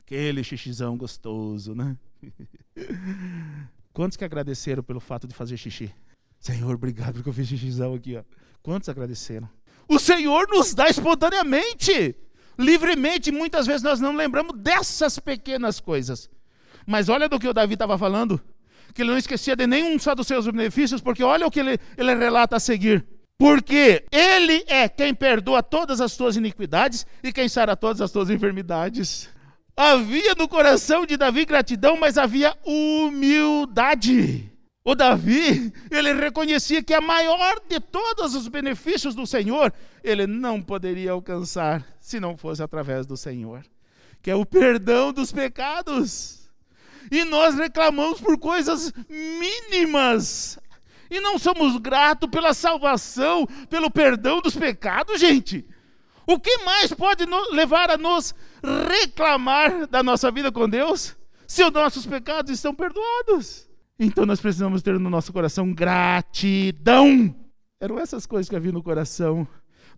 Aquele 0.00 0.42
xixizão 0.42 0.96
gostoso, 0.96 1.74
né? 1.74 1.96
Quantos 3.92 4.16
que 4.16 4.24
agradeceram 4.24 4.82
pelo 4.82 5.00
fato 5.00 5.28
de 5.28 5.34
fazer 5.34 5.56
xixi? 5.56 5.94
Senhor, 6.40 6.74
obrigado 6.74 7.14
porque 7.14 7.28
eu 7.28 7.32
fiz 7.32 7.48
xixizão 7.48 7.94
aqui, 7.94 8.16
ó. 8.16 8.24
Quantos 8.62 8.88
agradeceram? 8.88 9.48
O 9.88 9.98
Senhor 9.98 10.48
nos 10.48 10.74
dá 10.74 10.88
espontaneamente, 10.88 12.16
livremente. 12.58 13.30
Muitas 13.30 13.66
vezes 13.66 13.82
nós 13.82 14.00
não 14.00 14.14
lembramos 14.16 14.58
dessas 14.58 15.18
pequenas 15.18 15.78
coisas. 15.78 16.28
Mas 16.86 17.08
olha 17.08 17.28
do 17.28 17.38
que 17.38 17.48
o 17.48 17.54
Davi 17.54 17.74
estava 17.74 17.96
falando, 17.96 18.40
que 18.92 19.02
ele 19.02 19.10
não 19.10 19.18
esquecia 19.18 19.54
de 19.54 19.66
nenhum 19.66 19.98
só 19.98 20.14
dos 20.14 20.26
seus 20.26 20.46
benefícios, 20.46 21.00
porque 21.00 21.22
olha 21.22 21.46
o 21.46 21.50
que 21.50 21.60
ele, 21.60 21.78
ele 21.96 22.14
relata 22.14 22.56
a 22.56 22.60
seguir. 22.60 23.06
Porque 23.38 24.04
Ele 24.12 24.64
é 24.66 24.88
quem 24.88 25.14
perdoa 25.14 25.62
todas 25.62 26.00
as 26.00 26.16
tuas 26.16 26.36
iniquidades 26.36 27.06
e 27.22 27.32
quem 27.32 27.48
sara 27.48 27.76
todas 27.76 28.00
as 28.00 28.10
tuas 28.10 28.30
enfermidades. 28.30 29.28
Havia 29.76 30.34
no 30.36 30.48
coração 30.48 31.04
de 31.04 31.16
Davi 31.16 31.44
gratidão, 31.44 31.96
mas 31.96 32.16
havia 32.16 32.56
humildade. 32.64 34.52
O 34.84 34.94
Davi, 34.94 35.72
ele 35.90 36.12
reconhecia 36.12 36.82
que 36.82 36.92
a 36.92 37.00
maior 37.00 37.60
de 37.68 37.80
todos 37.80 38.34
os 38.34 38.46
benefícios 38.48 39.14
do 39.14 39.26
Senhor, 39.26 39.72
ele 40.02 40.26
não 40.26 40.60
poderia 40.60 41.12
alcançar 41.12 41.84
se 41.98 42.20
não 42.20 42.36
fosse 42.36 42.62
através 42.62 43.06
do 43.06 43.16
Senhor, 43.16 43.64
que 44.22 44.30
é 44.30 44.36
o 44.36 44.44
perdão 44.44 45.10
dos 45.10 45.32
pecados. 45.32 46.50
E 47.10 47.24
nós 47.24 47.54
reclamamos 47.54 48.20
por 48.20 48.38
coisas 48.38 48.92
mínimas, 49.08 50.58
e 51.10 51.20
não 51.20 51.38
somos 51.38 51.76
gratos 51.78 52.28
pela 52.30 52.54
salvação, 52.54 53.46
pelo 53.68 53.90
perdão 53.90 54.40
dos 54.40 54.56
pecados, 54.56 55.20
gente. 55.20 55.64
O 56.26 56.38
que 56.38 56.58
mais 56.58 56.92
pode 56.92 57.24
levar 57.52 57.90
a 57.90 57.98
nos 57.98 58.34
reclamar 58.62 59.86
da 59.86 60.02
nossa 60.02 60.30
vida 60.30 60.50
com 60.50 60.68
Deus 60.68 61.16
se 61.46 61.62
os 61.62 61.70
nossos 61.70 62.06
pecados 62.06 62.50
estão 62.50 62.74
perdoados? 62.74 63.68
Então 63.98 64.24
nós 64.24 64.40
precisamos 64.40 64.82
ter 64.82 64.98
no 64.98 65.10
nosso 65.10 65.32
coração 65.32 65.72
gratidão. 65.72 67.34
Eram 67.80 67.98
essas 67.98 68.26
coisas 68.26 68.48
que 68.48 68.56
havia 68.56 68.72
no 68.72 68.82
coração 68.82 69.46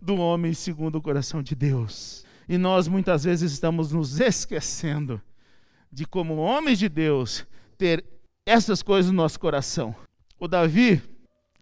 do 0.01 0.17
homem 0.17 0.53
segundo 0.53 0.97
o 0.97 1.01
coração 1.01 1.41
de 1.41 1.55
Deus. 1.55 2.25
E 2.47 2.57
nós 2.57 2.87
muitas 2.87 3.23
vezes 3.23 3.53
estamos 3.53 3.91
nos 3.91 4.19
esquecendo 4.19 5.21
de, 5.91 6.05
como 6.05 6.35
homens 6.35 6.79
de 6.79 6.89
Deus, 6.89 7.45
ter 7.77 8.03
essas 8.45 8.81
coisas 8.81 9.11
no 9.11 9.17
nosso 9.17 9.39
coração. 9.39 9.95
O 10.39 10.47
Davi, 10.47 11.01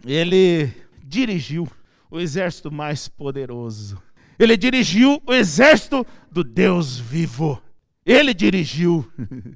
ele 0.06 0.70
dirigiu 1.02 1.66
o 2.12 2.20
exército 2.20 2.70
mais 2.70 3.08
poderoso. 3.08 4.02
Ele 4.38 4.58
dirigiu 4.58 5.22
o 5.26 5.34
exército 5.34 6.06
do 6.30 6.44
Deus 6.44 7.00
vivo. 7.00 7.62
Ele 8.06 8.34
dirigiu. 8.34 9.10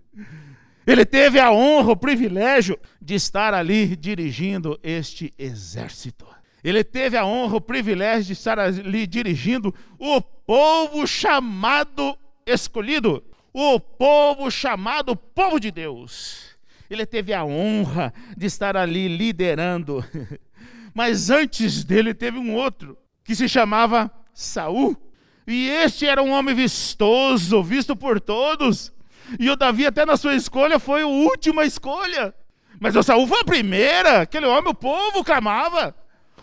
Ele 0.88 1.05
teve 1.05 1.39
a 1.39 1.51
honra, 1.51 1.91
o 1.91 1.95
privilégio 1.95 2.79
de 2.99 3.13
estar 3.13 3.53
ali 3.53 3.95
dirigindo 3.95 4.79
este 4.81 5.31
exército. 5.38 6.25
Ele 6.63 6.83
teve 6.83 7.15
a 7.15 7.23
honra, 7.23 7.57
o 7.57 7.61
privilégio 7.61 8.23
de 8.23 8.33
estar 8.33 8.57
ali 8.57 9.05
dirigindo 9.05 9.71
o 9.99 10.19
povo 10.19 11.05
chamado 11.05 12.17
escolhido, 12.43 13.23
o 13.53 13.79
povo 13.79 14.49
chamado 14.49 15.15
povo 15.15 15.59
de 15.59 15.69
Deus 15.69 16.49
ele 16.89 17.05
teve 17.05 17.34
a 17.34 17.43
honra 17.46 18.13
de 18.36 18.46
estar 18.46 18.75
ali 18.75 19.08
liderando. 19.08 20.03
Mas 20.93 21.29
antes 21.29 21.84
dele 21.84 22.13
teve 22.13 22.38
um 22.38 22.55
outro 22.55 22.98
que 23.24 23.36
se 23.36 23.48
chamava 23.48 24.12
Saul. 24.34 24.98
E 25.46 25.67
este 25.67 26.05
era 26.05 26.22
um 26.22 26.31
homem 26.31 26.53
vistoso, 26.53 27.63
visto 27.63 27.96
por 27.96 28.19
todos. 28.19 28.91
E 29.39 29.50
o 29.50 29.55
Davi 29.55 29.86
até 29.86 30.05
na 30.05 30.17
sua 30.17 30.36
escolha 30.36 30.79
foi 30.79 31.03
a 31.03 31.08
última 31.08 31.65
escolha. 31.65 32.34
Mas 32.79 32.96
o 32.96 33.03
Saul 33.03 33.27
foi 33.27 33.41
a 33.41 33.46
primeira. 33.46 34.22
Aquele 34.22 34.46
homem, 34.46 34.72
o 34.72 34.75
povo 34.75 35.24
clamava. 35.24 35.96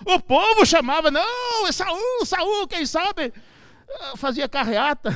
O 0.05 0.21
povo 0.21 0.67
chamava, 0.67 1.11
não, 1.11 1.67
é 1.67 1.73
Saul, 1.73 2.25
Saul, 2.25 2.69
quem 2.69 2.85
sabe? 2.85 3.33
Ah, 4.01 4.17
fazia 4.17 4.49
carreata 4.49 5.11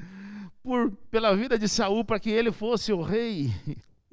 por, 0.62 0.92
pela 1.10 1.36
vida 1.36 1.58
de 1.58 1.68
Saul 1.68 2.04
para 2.04 2.18
que 2.18 2.30
ele 2.30 2.50
fosse 2.50 2.92
o 2.92 3.02
rei. 3.02 3.52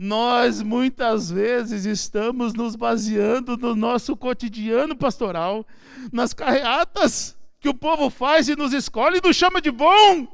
Nós 0.03 0.63
muitas 0.63 1.29
vezes 1.29 1.85
estamos 1.85 2.55
nos 2.55 2.75
baseando 2.75 3.55
no 3.55 3.75
nosso 3.75 4.17
cotidiano 4.17 4.95
pastoral, 4.95 5.63
nas 6.11 6.33
carreatas 6.33 7.37
que 7.59 7.69
o 7.69 7.73
povo 7.75 8.09
faz 8.09 8.49
e 8.49 8.55
nos 8.55 8.73
escolhe 8.73 9.19
e 9.19 9.27
nos 9.27 9.35
chama 9.35 9.61
de 9.61 9.69
bom. 9.69 10.27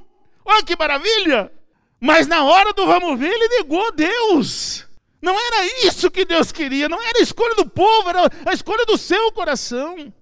Olha 0.46 0.64
que 0.64 0.74
maravilha! 0.78 1.52
Mas 2.00 2.28
na 2.28 2.46
hora 2.46 2.72
do 2.72 2.86
vamos 2.86 3.20
ver, 3.20 3.30
ele 3.30 3.58
negou 3.58 3.92
Deus. 3.92 4.88
Não 5.22 5.38
era 5.38 5.86
isso 5.86 6.10
que 6.10 6.24
Deus 6.24 6.50
queria, 6.54 6.88
não 6.88 7.04
era 7.04 7.20
a 7.20 7.24
escolha 7.24 7.56
do 7.56 7.66
povo, 7.66 8.08
era 8.08 8.32
a 8.46 8.54
escolha 8.54 8.86
do 8.86 8.98
seu 8.98 9.34
coração. 9.34 10.14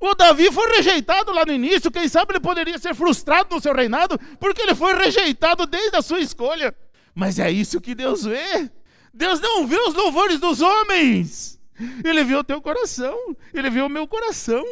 O 0.00 0.14
Davi 0.14 0.50
foi 0.50 0.76
rejeitado 0.76 1.30
lá 1.30 1.44
no 1.44 1.52
início, 1.52 1.90
quem 1.90 2.08
sabe 2.08 2.32
ele 2.32 2.40
poderia 2.40 2.78
ser 2.78 2.94
frustrado 2.94 3.54
no 3.54 3.60
seu 3.60 3.74
reinado, 3.74 4.18
porque 4.40 4.62
ele 4.62 4.74
foi 4.74 4.94
rejeitado 4.94 5.66
desde 5.66 5.94
a 5.94 6.00
sua 6.00 6.20
escolha. 6.20 6.74
Mas 7.14 7.38
é 7.38 7.50
isso 7.50 7.82
que 7.82 7.94
Deus 7.94 8.24
vê. 8.24 8.70
Deus 9.14 9.40
não 9.40 9.66
vê 9.66 9.78
os 9.78 9.94
louvores 9.94 10.40
dos 10.40 10.60
homens. 10.60 11.60
Ele 12.04 12.24
vê 12.24 12.34
o 12.34 12.44
teu 12.44 12.60
coração, 12.60 13.16
ele 13.52 13.70
vê 13.70 13.80
o 13.80 13.88
meu 13.88 14.06
coração. 14.06 14.64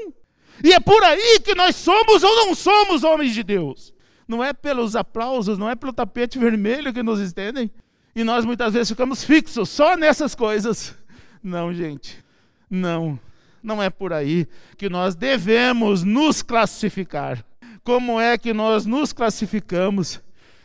E 0.62 0.72
é 0.72 0.80
por 0.80 1.02
aí 1.02 1.40
que 1.40 1.54
nós 1.54 1.76
somos 1.76 2.22
ou 2.22 2.36
não 2.36 2.54
somos 2.54 3.04
homens 3.04 3.32
de 3.32 3.42
Deus. 3.42 3.94
Não 4.26 4.42
é 4.42 4.52
pelos 4.52 4.94
aplausos, 4.96 5.58
não 5.58 5.68
é 5.68 5.74
pelo 5.74 5.92
tapete 5.92 6.38
vermelho 6.38 6.92
que 6.92 7.02
nos 7.02 7.20
estendem. 7.20 7.70
E 8.14 8.22
nós 8.24 8.44
muitas 8.44 8.72
vezes 8.72 8.88
ficamos 8.88 9.24
fixos 9.24 9.68
só 9.68 9.96
nessas 9.96 10.34
coisas. 10.34 10.96
Não, 11.42 11.72
gente. 11.72 12.22
Não. 12.68 13.18
Não 13.62 13.82
é 13.82 13.90
por 13.90 14.12
aí 14.12 14.46
que 14.76 14.88
nós 14.88 15.14
devemos 15.14 16.02
nos 16.02 16.42
classificar. 16.42 17.44
Como 17.84 18.20
é 18.20 18.36
que 18.36 18.52
nós 18.52 18.86
nos 18.86 19.12
classificamos? 19.12 20.20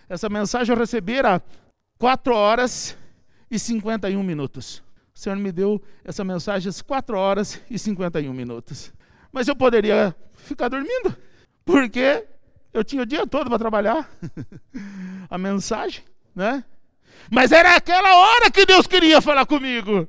Essa 0.09 0.29
mensagem 0.29 0.73
eu 0.73 0.79
recebi 0.79 1.19
há 1.19 1.41
4 1.97 2.33
horas 2.33 2.97
e 3.49 3.57
51 3.57 4.21
minutos. 4.23 4.83
O 5.15 5.19
Senhor 5.19 5.35
me 5.37 5.51
deu 5.51 5.81
essa 6.03 6.23
mensagem 6.23 6.69
às 6.69 6.81
4 6.81 7.17
horas 7.17 7.59
e 7.69 7.79
51 7.79 8.31
minutos. 8.33 8.93
Mas 9.31 9.47
eu 9.47 9.55
poderia 9.55 10.15
ficar 10.35 10.69
dormindo, 10.69 11.15
porque 11.65 12.25
eu 12.73 12.83
tinha 12.83 13.01
o 13.01 13.05
dia 13.05 13.25
todo 13.25 13.49
para 13.49 13.57
trabalhar 13.57 14.09
a 15.29 15.37
mensagem, 15.37 16.03
né? 16.35 16.63
Mas 17.31 17.51
era 17.51 17.75
aquela 17.75 18.15
hora 18.15 18.51
que 18.51 18.65
Deus 18.65 18.85
queria 18.85 19.19
falar 19.21 19.45
comigo. 19.45 20.07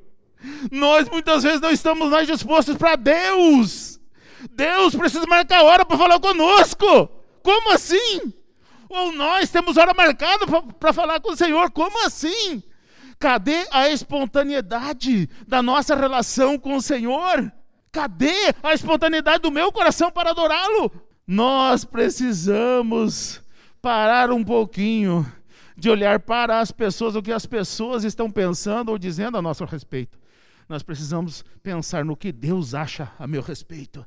Nós 0.71 1.09
muitas 1.09 1.43
vezes 1.43 1.59
não 1.59 1.71
estamos 1.71 2.09
mais 2.09 2.27
dispostos 2.27 2.77
para 2.77 2.95
Deus. 2.95 3.99
Deus 4.51 4.95
precisa 4.95 5.25
marcar 5.27 5.63
hora 5.63 5.85
para 5.85 5.97
falar 5.97 6.19
conosco. 6.19 7.09
Como 7.43 7.73
assim? 7.73 8.33
Ou 8.87 9.11
nós 9.11 9.49
temos 9.49 9.77
hora 9.77 9.93
marcada 9.93 10.45
para 10.79 10.93
falar 10.93 11.19
com 11.19 11.31
o 11.31 11.35
Senhor. 11.35 11.71
Como 11.71 12.05
assim? 12.05 12.63
Cadê 13.19 13.67
a 13.69 13.89
espontaneidade 13.89 15.29
da 15.45 15.61
nossa 15.61 15.93
relação 15.93 16.57
com 16.57 16.77
o 16.77 16.81
Senhor? 16.81 17.51
Cadê 17.91 18.55
a 18.63 18.73
espontaneidade 18.73 19.41
do 19.41 19.51
meu 19.51 19.73
coração 19.73 20.09
para 20.09 20.29
adorá-lo? 20.29 20.89
Nós 21.27 21.83
precisamos 21.83 23.43
parar 23.81 24.31
um 24.31 24.43
pouquinho 24.43 25.29
de 25.75 25.89
olhar 25.89 26.21
para 26.21 26.59
as 26.61 26.71
pessoas, 26.71 27.13
o 27.15 27.21
que 27.21 27.31
as 27.31 27.45
pessoas 27.45 28.05
estão 28.05 28.31
pensando 28.31 28.89
ou 28.89 28.97
dizendo 28.97 29.37
a 29.37 29.41
nosso 29.41 29.65
respeito. 29.65 30.17
Nós 30.67 30.81
precisamos 30.81 31.43
pensar 31.61 32.05
no 32.05 32.15
que 32.15 32.31
Deus 32.31 32.73
acha 32.73 33.11
a 33.19 33.27
meu 33.27 33.41
respeito. 33.41 34.05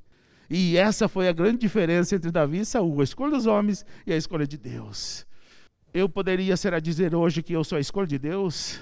E 0.49 0.77
essa 0.77 1.07
foi 1.07 1.29
a 1.29 1.33
grande 1.33 1.59
diferença 1.59 2.15
entre 2.15 2.31
Davi 2.31 2.61
e 2.61 2.65
Saul, 2.65 3.01
a 3.01 3.05
escolha 3.05 3.33
dos 3.33 3.47
homens 3.47 3.85
e 4.07 4.13
a 4.13 4.17
escolha 4.17 4.47
de 4.47 4.57
Deus. 4.57 5.27
Eu 5.93 6.09
poderia 6.09 6.57
ser 6.57 6.73
a 6.73 6.81
dizer 6.81 7.15
hoje 7.15 7.43
que 7.43 7.53
eu 7.53 7.63
sou 7.63 7.77
a 7.77 7.81
escolha 7.81 8.07
de 8.07 8.19
Deus? 8.19 8.81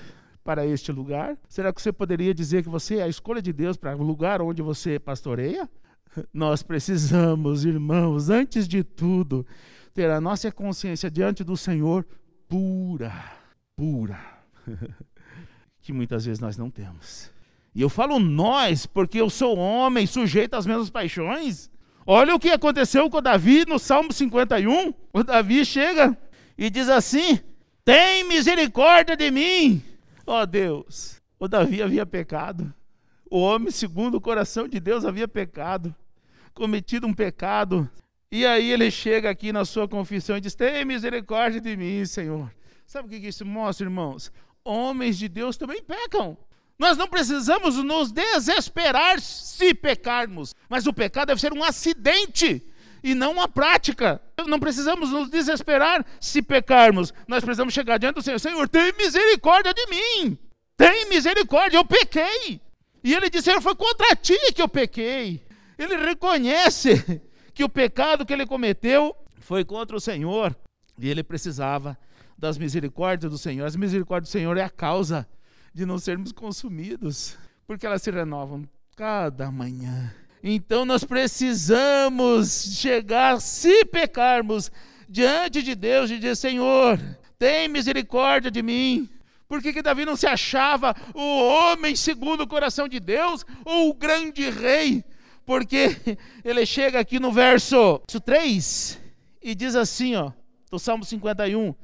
Para 0.51 0.67
este 0.67 0.91
lugar? 0.91 1.39
Será 1.49 1.73
que 1.73 1.81
você 1.81 1.93
poderia 1.93 2.35
dizer 2.35 2.65
que 2.65 2.69
você 2.69 2.97
é 2.97 3.05
a 3.05 3.09
escolha 3.09 3.41
de 3.41 3.53
Deus 3.53 3.77
para 3.77 3.97
o 3.97 4.03
lugar 4.03 4.43
onde 4.43 4.61
você 4.61 4.99
pastoreia? 4.99 5.71
Nós 6.35 6.61
precisamos, 6.61 7.65
irmãos, 7.65 8.31
antes 8.31 8.67
de 8.67 8.83
tudo, 8.83 9.47
ter 9.95 10.11
a 10.11 10.21
nossa 10.21 10.51
consciência 10.51 11.09
diante 11.09 11.45
do 11.45 11.57
Senhor 11.57 12.05
pura, 12.49 13.13
pura, 13.77 14.19
que 15.81 15.93
muitas 15.93 16.25
vezes 16.25 16.41
nós 16.41 16.57
não 16.57 16.69
temos. 16.69 17.31
E 17.73 17.81
eu 17.81 17.89
falo 17.89 18.19
nós, 18.19 18.87
porque 18.87 19.21
eu 19.21 19.31
sou 19.31 19.57
homem 19.57 20.05
sujeito 20.05 20.55
às 20.55 20.67
mesmas 20.67 20.91
paixões. 20.91 21.71
Olha 22.05 22.35
o 22.35 22.41
que 22.41 22.51
aconteceu 22.51 23.09
com 23.09 23.23
Davi 23.23 23.65
no 23.69 23.79
Salmo 23.79 24.13
51. 24.13 24.93
O 25.13 25.23
Davi 25.23 25.65
chega 25.65 26.19
e 26.59 26.69
diz 26.69 26.89
assim: 26.89 27.39
Tem 27.85 28.25
misericórdia 28.25 29.17
de 29.17 29.31
mim, 29.31 29.81
Ó 30.27 30.43
oh, 30.43 30.47
Deus, 30.47 31.21
o 31.39 31.49
Davi 31.49 31.83
havia 31.83 32.05
pecado. 32.05 32.73
O 33.31 33.41
homem, 33.41 33.71
segundo 33.71 34.17
o 34.17 34.21
coração 34.21 34.67
de 34.67 34.81
Deus, 34.81 35.05
havia 35.05 35.29
pecado, 35.29 35.95
cometido 36.53 37.07
um 37.07 37.15
pecado. 37.15 37.89
E 38.31 38.45
aí 38.45 38.71
ele 38.71 38.91
chega 38.91 39.31
aqui 39.31 39.53
na 39.53 39.65
sua 39.65 39.89
confissão 39.89 40.37
e 40.37 40.41
diz: 40.41 40.55
Tem 40.55 40.85
misericórdia 40.85 41.61
de 41.61 41.77
mim, 41.77 42.05
Senhor. 42.05 42.53
Sabe 42.87 43.07
o 43.07 43.11
que 43.21 43.29
isso 43.29 43.47
mostra, 43.47 43.87
irmãos? 43.87 44.33
Homens 44.65 45.17
de 45.17 45.29
Deus 45.29 45.57
também 45.57 45.83
pecam. 45.83 46.37
Nós 46.79 46.97
não 46.97 47.07
precisamos 47.07 47.77
nos 47.77 48.11
desesperar 48.11 49.21
se 49.21 49.75
pecarmos, 49.75 50.55
mas 50.69 50.87
o 50.87 50.93
pecado 50.93 51.29
deve 51.29 51.41
ser 51.41 51.53
um 51.53 51.63
acidente 51.63 52.67
e 53.03 53.15
não 53.15 53.33
uma 53.33 53.49
prática. 53.49 54.21
Não 54.47 54.59
precisamos 54.59 55.11
nos 55.11 55.31
desesperar 55.31 56.05
se 56.21 56.43
pecarmos. 56.43 57.13
Nós 57.27 57.45
precisamos 57.45 57.75
chegar 57.75 57.99
diante 57.99 58.17
do 58.17 58.23
Senhor. 58.23 58.39
Senhor, 58.39 58.69
tem 58.69 58.93
misericórdia 58.99 59.73
de 59.75 59.87
mim. 59.87 60.39
Tem 60.77 61.09
misericórdia, 61.09 61.79
eu 61.79 61.85
pequei. 61.85 62.61
E 63.03 63.15
ele 63.15 63.31
disse: 63.31 63.61
foi 63.61 63.75
contra 63.75 64.15
ti 64.17 64.39
que 64.55 64.63
eu 64.63 64.69
pequei. 64.69 65.45
Ele 65.79 65.97
reconhece 65.97 67.21
que 67.55 67.65
o 67.65 67.69
pecado 67.69 68.25
que 68.25 68.33
ele 68.33 68.47
cometeu 68.47 69.15
foi 69.41 69.65
contra 69.65 69.97
o 69.97 70.01
Senhor. 70.01 70.57
E 70.99 71.09
ele 71.09 71.23
precisava 71.23 71.99
das 72.37 72.59
misericórdias 72.59 73.31
do 73.31 73.39
Senhor. 73.39 73.67
As 73.67 73.77
misericórdias 73.77 74.29
do 74.29 74.33
Senhor 74.33 74.57
é 74.57 74.63
a 74.63 74.71
causa 74.71 75.27
de 75.73 75.87
não 75.87 75.99
sermos 75.99 76.33
consumidos, 76.33 77.37
porque 77.67 77.87
elas 77.87 78.03
se 78.03 78.11
renovam 78.11 78.69
cada 78.97 79.51
manhã. 79.51 80.13
Então 80.43 80.85
nós 80.85 81.05
precisamos 81.05 82.77
chegar, 82.77 83.41
se 83.41 83.85
pecarmos, 83.85 84.71
diante 85.09 85.63
de 85.63 85.75
Deus 85.75 86.11
e 86.11 86.17
dizer: 86.17 86.37
Senhor, 86.37 86.99
tem 87.39 87.69
misericórdia 87.69 88.51
de 88.51 88.63
mim. 88.63 89.09
Por 89.49 89.61
que, 89.61 89.73
que 89.73 89.83
Davi 89.83 90.05
não 90.05 90.15
se 90.15 90.29
achava 90.29 90.95
o 91.13 91.21
homem 91.21 91.97
segundo 91.97 92.43
o 92.43 92.47
coração 92.47 92.87
de 92.87 93.01
Deus 93.01 93.45
ou 93.65 93.91
o 93.91 93.95
grande 93.95 94.49
rei? 94.49 95.05
Porque 95.45 95.97
ele 96.45 96.65
chega 96.65 97.01
aqui 97.01 97.19
no 97.19 97.33
verso 97.33 98.01
3 98.25 99.01
e 99.43 99.55
diz 99.55 99.75
assim, 99.75 100.15
ó, 100.15 100.31
do 100.71 100.79
Salmo 100.79 101.05
51: 101.05 101.75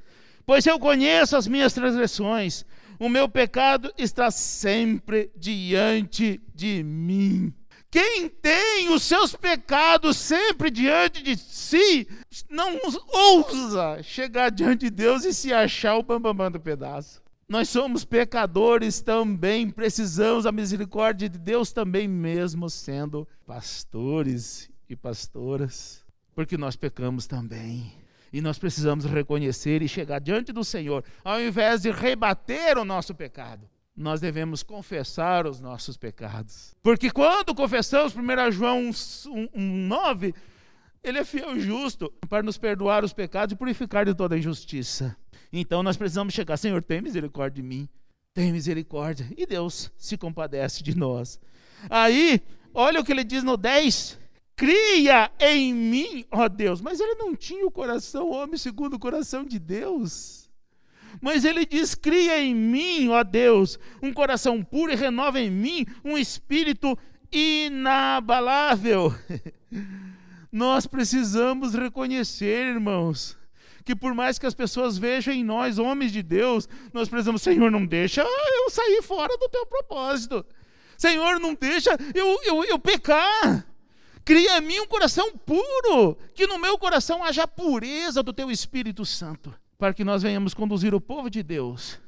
Pois 0.47 0.65
eu 0.65 0.79
conheço 0.79 1.37
as 1.37 1.49
minhas 1.49 1.73
transgressões, 1.73 2.65
o 3.01 3.09
meu 3.09 3.29
pecado 3.29 3.93
está 3.99 4.31
sempre 4.31 5.31
diante 5.37 6.41
de 6.55 6.85
mim. 6.85 7.53
Quem 7.91 8.29
tem 8.29 8.91
os 8.91 9.03
seus 9.03 9.35
pecados 9.35 10.17
sempre 10.17 10.71
diante 10.71 11.23
de 11.23 11.37
si, 11.37 12.07
não 12.51 12.79
ousa 13.13 14.03
chegar 14.03 14.51
diante 14.51 14.81
de 14.87 14.91
Deus 14.91 15.25
e 15.25 15.33
se 15.33 15.53
achar 15.53 15.97
o 15.97 16.03
bambambam 16.03 16.51
do 16.51 16.61
pedaço. 16.61 17.23
Nós 17.49 17.69
somos 17.69 18.05
pecadores 18.05 19.01
também, 19.01 19.71
precisamos 19.71 20.45
da 20.45 20.53
misericórdia 20.53 21.29
de 21.29 21.39
Deus 21.39 21.73
também, 21.73 22.09
mesmo 22.09 22.69
sendo 22.69 23.27
pastores 23.47 24.69
e 24.89 24.97
pastoras, 24.97 26.05
porque 26.35 26.57
nós 26.57 26.75
pecamos 26.75 27.27
também. 27.27 27.93
E 28.33 28.41
nós 28.41 28.59
precisamos 28.59 29.05
reconhecer 29.05 29.81
e 29.81 29.89
chegar 29.89 30.19
diante 30.19 30.53
do 30.53 30.65
Senhor, 30.65 31.05
ao 31.25 31.41
invés 31.41 31.83
de 31.83 31.91
rebater 31.93 32.77
o 32.77 32.85
nosso 32.85 33.15
pecado 33.15 33.69
nós 33.97 34.21
devemos 34.21 34.63
confessar 34.63 35.47
os 35.47 35.59
nossos 35.59 35.97
pecados. 35.97 36.75
Porque 36.83 37.11
quando 37.11 37.55
confessamos, 37.55 38.15
1 38.15 38.53
João 38.53 38.91
9, 39.55 40.35
ele 41.03 41.19
é 41.19 41.25
fiel 41.25 41.57
e 41.57 41.61
justo 41.61 42.13
para 42.29 42.43
nos 42.43 42.59
perdoar 42.59 43.05
os 43.05 43.13
pecados 43.13 43.53
e 43.55 43.57
purificar 43.57 44.05
de 44.05 44.15
toda 44.15 44.37
injustiça. 44.37 45.17
Então 45.53 45.83
nós 45.83 45.97
precisamos 45.97 46.35
chegar, 46.35 46.57
Senhor, 46.57 46.83
tem 46.83 47.01
misericórdia 47.01 47.63
de 47.63 47.67
mim, 47.67 47.89
tem 48.35 48.53
misericórdia. 48.53 49.27
E 49.37 49.47
Deus 49.47 49.91
se 49.97 50.19
compadece 50.19 50.83
de 50.83 50.95
nós. 50.95 51.41
Aí, 51.89 52.43
olha 52.75 53.01
o 53.01 53.05
que 53.05 53.13
ele 53.13 53.25
diz 53.25 53.43
no 53.43 53.57
10. 53.57 54.19
Cria 54.55 55.31
em 55.39 55.73
mim, 55.73 56.25
ó 56.31 56.49
Deus. 56.49 56.81
Mas 56.81 57.01
ele 57.01 57.15
não 57.15 57.35
tinha 57.35 57.67
o 57.67 57.71
coração, 57.71 58.31
homem 58.31 58.59
segundo 58.59 58.95
o 58.95 58.99
coração 58.99 59.45
de 59.45 59.59
Deus. 59.59 60.46
Mas 61.21 61.45
ele 61.45 61.65
diz: 61.65 61.95
cria 61.95 62.41
em 62.41 62.55
mim, 62.55 63.09
ó 63.09 63.23
Deus, 63.23 63.79
um 64.03 64.13
coração 64.13 64.63
puro 64.63 64.93
e 64.93 64.97
renova 64.97 65.41
em 65.41 65.51
mim 65.51 65.87
um 66.05 66.17
espírito 66.17 66.97
inabalável. 67.33 69.15
Nós 70.51 70.87
precisamos 70.87 71.75
reconhecer, 71.75 72.67
irmãos, 72.67 73.37
que 73.85 73.95
por 73.95 74.15
mais 74.15 74.39
que 74.39 74.47
as 74.47 74.55
pessoas 74.55 74.97
vejam 74.97 75.35
em 75.35 75.45
nós 75.45 75.79
homens 75.79 76.13
de 76.13 76.23
Deus, 76.23 76.69
nós 76.95 77.09
precisamos, 77.09 77.43
Senhor, 77.43 77.71
não 77.71 77.85
deixa 77.85 78.23
eu 78.23 78.71
sair 78.71 79.03
fora 79.03 79.37
do 79.37 79.49
teu 79.49 79.67
propósito. 79.67 80.47
Senhor, 80.97 81.39
não 81.39 81.55
deixa 81.55 81.97
eu, 82.15 82.39
eu, 82.45 82.65
eu 82.65 82.79
pecar. 82.79 83.67
Cria 84.25 84.59
em 84.59 84.61
mim 84.63 84.81
um 84.81 84.87
coração 84.87 85.31
puro, 85.37 86.17
que 86.35 86.47
no 86.47 86.59
meu 86.59 86.77
coração 86.79 87.23
haja 87.23 87.47
pureza 87.47 88.23
do 88.23 88.33
teu 88.33 88.51
Espírito 88.51 89.05
Santo, 89.05 89.55
para 89.79 89.93
que 89.93 90.05
nós 90.05 90.23
venhamos 90.23 90.55
conduzir 90.55 90.95
o 90.95 91.01
povo 91.01 91.29
de 91.29 91.43
Deus, 91.43 91.99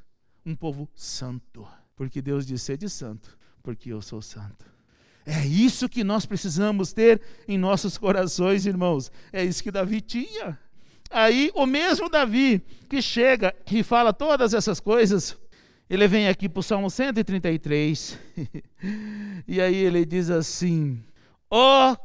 um 0.45 0.55
povo 0.55 0.89
santo, 0.95 1.67
porque 1.95 2.23
Deus 2.23 2.47
disse: 2.47 2.67
sede 2.67 2.89
santo, 2.89 3.37
porque 3.63 3.93
eu 3.93 4.01
sou 4.01 4.23
santo. 4.23 4.67
É 5.27 5.47
isso 5.47 5.89
que 5.89 6.03
nós 6.03 6.25
precisamos 6.25 6.93
ter 6.93 7.21
em 7.47 7.59
nossos 7.59 7.99
corações, 7.99 8.65
irmãos. 8.65 9.13
É 9.31 9.45
isso 9.45 9.63
que 9.63 9.71
Davi 9.71 10.01
tinha. 10.01 10.59
Aí, 11.11 11.51
o 11.55 11.67
mesmo 11.67 12.09
Davi 12.09 12.63
que 12.89 13.03
chega 13.03 13.55
e 13.71 13.83
fala 13.83 14.13
todas 14.13 14.55
essas 14.55 14.81
coisas, 14.81 15.37
ele 15.89 16.09
vem 16.09 16.29
aqui 16.29 16.49
para 16.49 16.61
o 16.61 16.63
Salmo 16.63 16.91
133, 16.91 18.19
e 19.47 19.61
aí 19.61 19.75
ele 19.75 20.07
diz 20.07 20.31
assim: 20.31 21.03
Ó 21.51 21.93
oh, 21.93 21.97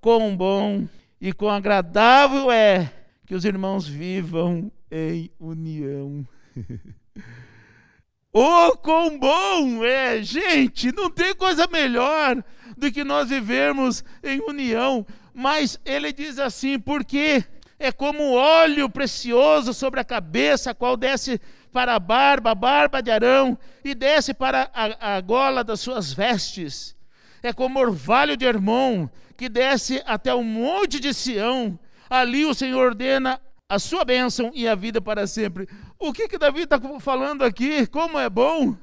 quão 0.00 0.36
bom 0.36 0.86
e 1.20 1.32
quão 1.32 1.50
agradável 1.50 2.50
é 2.50 2.92
que 3.26 3.34
os 3.34 3.44
irmãos 3.44 3.86
vivam 3.86 4.70
em 4.90 5.30
união. 5.38 6.26
oh, 8.32 8.76
quão 8.76 9.18
bom 9.18 9.84
é! 9.84 10.22
Gente, 10.22 10.92
não 10.92 11.10
tem 11.10 11.34
coisa 11.34 11.66
melhor 11.66 12.42
do 12.76 12.90
que 12.90 13.04
nós 13.04 13.28
vivermos 13.28 14.04
em 14.22 14.40
união. 14.40 15.06
Mas 15.34 15.78
ele 15.84 16.12
diz 16.12 16.38
assim, 16.38 16.78
porque 16.78 17.44
é 17.78 17.92
como 17.92 18.34
óleo 18.34 18.88
precioso 18.88 19.72
sobre 19.72 20.00
a 20.00 20.04
cabeça, 20.04 20.74
qual 20.74 20.96
desce 20.96 21.40
para 21.72 21.94
a 21.94 21.98
barba, 21.98 22.50
a 22.50 22.54
barba 22.54 23.00
de 23.00 23.10
Arão, 23.10 23.56
e 23.84 23.94
desce 23.94 24.34
para 24.34 24.70
a, 24.74 25.16
a 25.16 25.20
gola 25.20 25.62
das 25.62 25.80
suas 25.80 26.12
vestes. 26.12 26.96
É 27.42 27.52
como 27.52 27.78
orvalho 27.78 28.36
de 28.36 28.44
Hermon, 28.44 29.08
que 29.36 29.48
desce 29.48 30.02
até 30.04 30.34
o 30.34 30.42
monte 30.42 30.98
de 30.98 31.14
Sião. 31.14 31.78
Ali 32.10 32.44
o 32.44 32.54
Senhor 32.54 32.84
ordena 32.84 33.40
a 33.68 33.78
sua 33.78 34.02
bênção 34.02 34.50
e 34.54 34.66
a 34.66 34.74
vida 34.74 34.98
para 34.98 35.26
sempre. 35.26 35.68
O 35.98 36.10
que 36.12 36.26
que 36.26 36.38
Davi 36.38 36.62
está 36.62 36.80
falando 36.98 37.44
aqui? 37.44 37.86
Como 37.86 38.18
é 38.18 38.30
bom! 38.30 38.74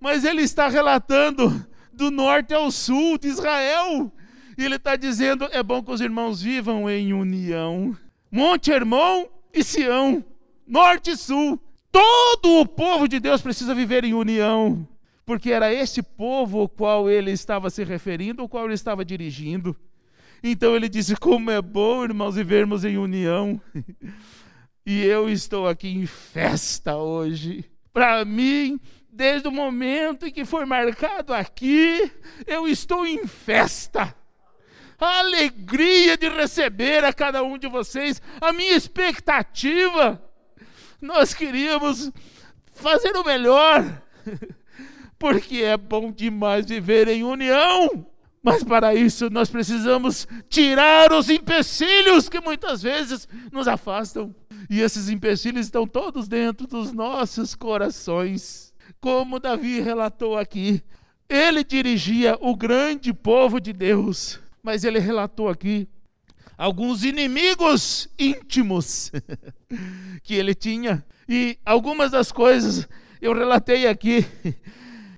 Mas 0.00 0.24
ele 0.24 0.42
está 0.42 0.66
relatando 0.66 1.64
do 1.92 2.10
norte 2.10 2.52
ao 2.52 2.72
sul 2.72 3.16
de 3.18 3.28
Israel. 3.28 4.10
E 4.58 4.64
ele 4.64 4.76
está 4.76 4.96
dizendo: 4.96 5.48
é 5.52 5.62
bom 5.62 5.80
que 5.80 5.92
os 5.92 6.00
irmãos 6.00 6.42
vivam 6.42 6.90
em 6.90 7.12
união. 7.12 7.96
Monte 8.30 8.72
Hermon 8.72 9.26
e 9.54 9.62
Sião, 9.62 10.24
norte 10.66 11.10
e 11.10 11.16
sul. 11.16 11.60
Todo 11.92 12.60
o 12.60 12.66
povo 12.66 13.06
de 13.06 13.20
Deus 13.20 13.42
precisa 13.42 13.74
viver 13.74 14.02
em 14.02 14.14
união, 14.14 14.88
porque 15.26 15.52
era 15.52 15.72
esse 15.72 16.02
povo 16.02 16.60
ao 16.60 16.68
qual 16.68 17.08
ele 17.08 17.30
estava 17.30 17.68
se 17.70 17.84
referindo, 17.84 18.42
ao 18.42 18.48
qual 18.48 18.64
ele 18.64 18.74
estava 18.74 19.04
dirigindo. 19.04 19.76
Então 20.42 20.74
ele 20.74 20.88
disse: 20.88 21.14
Como 21.16 21.50
é 21.50 21.62
bom, 21.62 22.02
irmãos, 22.02 22.34
vivermos 22.34 22.84
em 22.84 22.98
união. 22.98 23.60
e 24.84 25.04
eu 25.04 25.30
estou 25.30 25.68
aqui 25.68 25.88
em 25.88 26.06
festa 26.06 26.96
hoje. 26.96 27.64
Para 27.92 28.24
mim, 28.24 28.80
desde 29.10 29.46
o 29.46 29.52
momento 29.52 30.26
em 30.26 30.32
que 30.32 30.44
foi 30.44 30.64
marcado 30.64 31.32
aqui, 31.32 32.10
eu 32.46 32.66
estou 32.66 33.06
em 33.06 33.26
festa. 33.26 34.14
A 34.98 35.18
alegria 35.18 36.16
de 36.16 36.28
receber 36.28 37.04
a 37.04 37.12
cada 37.12 37.42
um 37.42 37.58
de 37.58 37.68
vocês, 37.68 38.22
a 38.40 38.52
minha 38.52 38.74
expectativa. 38.74 40.22
Nós 41.00 41.34
queríamos 41.34 42.10
fazer 42.72 43.16
o 43.16 43.24
melhor, 43.24 44.02
porque 45.18 45.56
é 45.58 45.76
bom 45.76 46.10
demais 46.10 46.66
viver 46.66 47.08
em 47.08 47.24
união. 47.24 48.11
Mas 48.42 48.64
para 48.64 48.92
isso 48.92 49.30
nós 49.30 49.48
precisamos 49.48 50.26
tirar 50.48 51.12
os 51.12 51.30
empecilhos 51.30 52.28
que 52.28 52.40
muitas 52.40 52.82
vezes 52.82 53.28
nos 53.52 53.68
afastam. 53.68 54.34
E 54.68 54.80
esses 54.80 55.08
empecilhos 55.08 55.66
estão 55.66 55.86
todos 55.86 56.26
dentro 56.26 56.66
dos 56.66 56.92
nossos 56.92 57.54
corações. 57.54 58.74
Como 59.00 59.38
Davi 59.38 59.80
relatou 59.80 60.36
aqui, 60.36 60.82
ele 61.28 61.62
dirigia 61.62 62.36
o 62.40 62.56
grande 62.56 63.12
povo 63.12 63.60
de 63.60 63.72
Deus, 63.72 64.40
mas 64.60 64.82
ele 64.82 64.98
relatou 64.98 65.48
aqui 65.48 65.88
alguns 66.58 67.04
inimigos 67.04 68.08
íntimos 68.18 69.12
que 70.22 70.34
ele 70.34 70.54
tinha. 70.54 71.04
E 71.28 71.58
algumas 71.64 72.10
das 72.10 72.32
coisas 72.32 72.88
eu 73.20 73.32
relatei 73.32 73.86
aqui. 73.86 74.26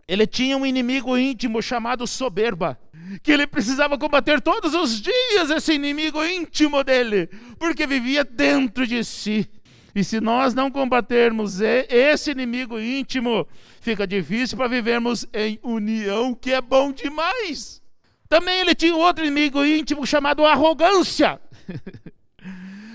Ele 0.06 0.26
tinha 0.26 0.54
um 0.58 0.66
inimigo 0.66 1.16
íntimo 1.16 1.62
chamado 1.62 2.06
soberba 2.06 2.78
que 3.22 3.32
ele 3.32 3.46
precisava 3.46 3.98
combater 3.98 4.40
todos 4.40 4.74
os 4.74 5.00
dias 5.00 5.50
esse 5.50 5.72
inimigo 5.72 6.24
íntimo 6.24 6.82
dele, 6.82 7.28
porque 7.58 7.86
vivia 7.86 8.24
dentro 8.24 8.86
de 8.86 9.04
si. 9.04 9.48
E 9.94 10.02
se 10.02 10.20
nós 10.20 10.54
não 10.54 10.70
combatermos 10.70 11.60
esse 11.60 12.32
inimigo 12.32 12.80
íntimo, 12.80 13.46
fica 13.80 14.06
difícil 14.06 14.56
para 14.56 14.66
vivermos 14.66 15.26
em 15.32 15.58
união, 15.62 16.34
que 16.34 16.52
é 16.52 16.60
bom 16.60 16.90
demais. 16.90 17.80
Também 18.28 18.60
ele 18.60 18.74
tinha 18.74 18.96
outro 18.96 19.24
inimigo 19.24 19.64
íntimo 19.64 20.06
chamado 20.06 20.44
arrogância. 20.44 21.40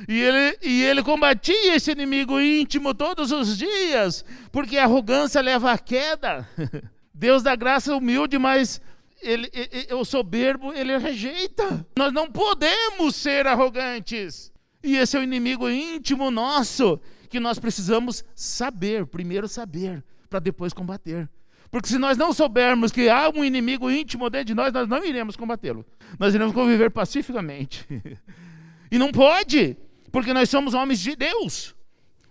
E 0.09 0.19
ele, 0.19 0.57
e 0.63 0.81
ele 0.81 1.03
combatia 1.03 1.75
esse 1.75 1.91
inimigo 1.91 2.41
íntimo 2.41 2.95
todos 2.95 3.31
os 3.31 3.55
dias, 3.55 4.25
porque 4.51 4.75
a 4.75 4.85
arrogância 4.85 5.39
leva 5.39 5.71
à 5.71 5.77
queda. 5.77 6.49
Deus 7.13 7.43
dá 7.43 7.55
graça 7.55 7.95
humilde, 7.95 8.39
mas 8.39 8.81
ele, 9.21 9.49
ele, 9.53 9.93
o 9.93 10.05
soberbo, 10.05 10.73
ele 10.73 10.97
rejeita. 10.97 11.85
Nós 11.97 12.13
não 12.13 12.31
podemos 12.31 13.15
ser 13.15 13.47
arrogantes. 13.47 14.51
E 14.83 14.95
esse 14.95 15.17
é 15.17 15.19
o 15.19 15.23
inimigo 15.23 15.69
íntimo 15.69 16.31
nosso, 16.31 16.99
que 17.29 17.39
nós 17.39 17.59
precisamos 17.59 18.23
saber, 18.33 19.05
primeiro 19.05 19.47
saber, 19.47 20.03
para 20.29 20.39
depois 20.39 20.73
combater. 20.73 21.29
Porque 21.69 21.89
se 21.89 21.97
nós 21.97 22.17
não 22.17 22.33
soubermos 22.33 22.91
que 22.91 23.09
há 23.09 23.29
um 23.29 23.43
inimigo 23.43 23.91
íntimo 23.91 24.29
dentro 24.29 24.47
de 24.47 24.53
nós, 24.55 24.73
nós 24.73 24.87
não 24.87 25.05
iremos 25.05 25.35
combatê-lo. 25.35 25.85
Nós 26.17 26.33
iremos 26.33 26.53
conviver 26.53 26.89
pacificamente. 26.89 27.85
e 28.91 28.97
não 28.97 29.11
pode, 29.11 29.77
porque 30.11 30.33
nós 30.33 30.49
somos 30.49 30.73
homens 30.73 30.99
de 30.99 31.15
Deus. 31.15 31.75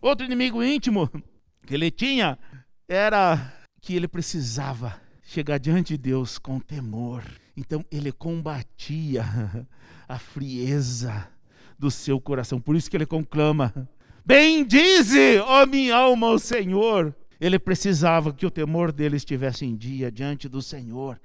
Outro 0.01 0.25
inimigo 0.25 0.63
íntimo 0.63 1.09
que 1.67 1.75
ele 1.75 1.91
tinha 1.91 2.39
era 2.89 3.53
que 3.81 3.95
ele 3.95 4.09
precisava 4.09 5.08
chegar 5.29 5.59
diante 5.59 5.89
de 5.89 5.99
Deus 5.99 6.39
com 6.39 6.59
temor. 6.59 7.23
Então 7.55 7.85
ele 7.91 8.11
combatia 8.11 9.23
a 10.09 10.19
frieza 10.19 11.29
do 11.79 11.91
seu 11.91 12.19
coração. 12.21 12.61
Por 12.61 12.75
isso 12.75 12.91
que 12.91 12.97
ele 12.97 13.07
conclama: 13.07 13.73
Bendize, 14.25 15.39
ó 15.45 15.67
minha 15.67 15.97
alma, 15.97 16.31
o 16.31 16.39
Senhor. 16.39 17.15
Ele 17.41 17.59
precisava 17.59 18.33
que 18.33 18.45
o 18.45 18.51
temor 18.51 18.91
dele 18.91 19.17
estivesse 19.17 19.65
em 19.65 19.77
dia 19.77 20.11
diante 20.11 20.49
do 20.49 20.61
Senhor. 20.61 21.21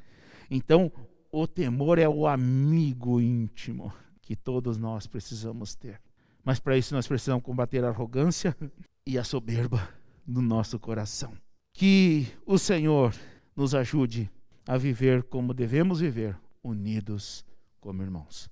Então, 0.51 0.91
o 1.31 1.47
temor 1.47 1.97
é 1.97 2.07
o 2.07 2.27
amigo 2.27 3.19
íntimo 3.19 3.91
que 4.21 4.35
todos 4.35 4.77
nós 4.77 5.07
precisamos 5.07 5.73
ter. 5.73 5.99
Mas 6.45 6.59
para 6.59 6.77
isso 6.77 6.93
nós 6.93 7.07
precisamos 7.07 7.41
combater 7.41 7.83
a 7.83 7.87
arrogância 7.87 8.55
e 9.07 9.17
a 9.17 9.23
soberba 9.23 9.89
no 10.27 10.41
nosso 10.41 10.77
coração. 10.77 11.33
Que 11.73 12.27
o 12.45 12.59
Senhor 12.59 13.15
nos 13.55 13.73
ajude 13.73 14.29
a 14.67 14.77
viver 14.77 15.23
como 15.23 15.53
devemos 15.53 15.99
viver, 15.99 16.37
unidos 16.61 17.45
como 17.79 18.01
irmãos. 18.01 18.49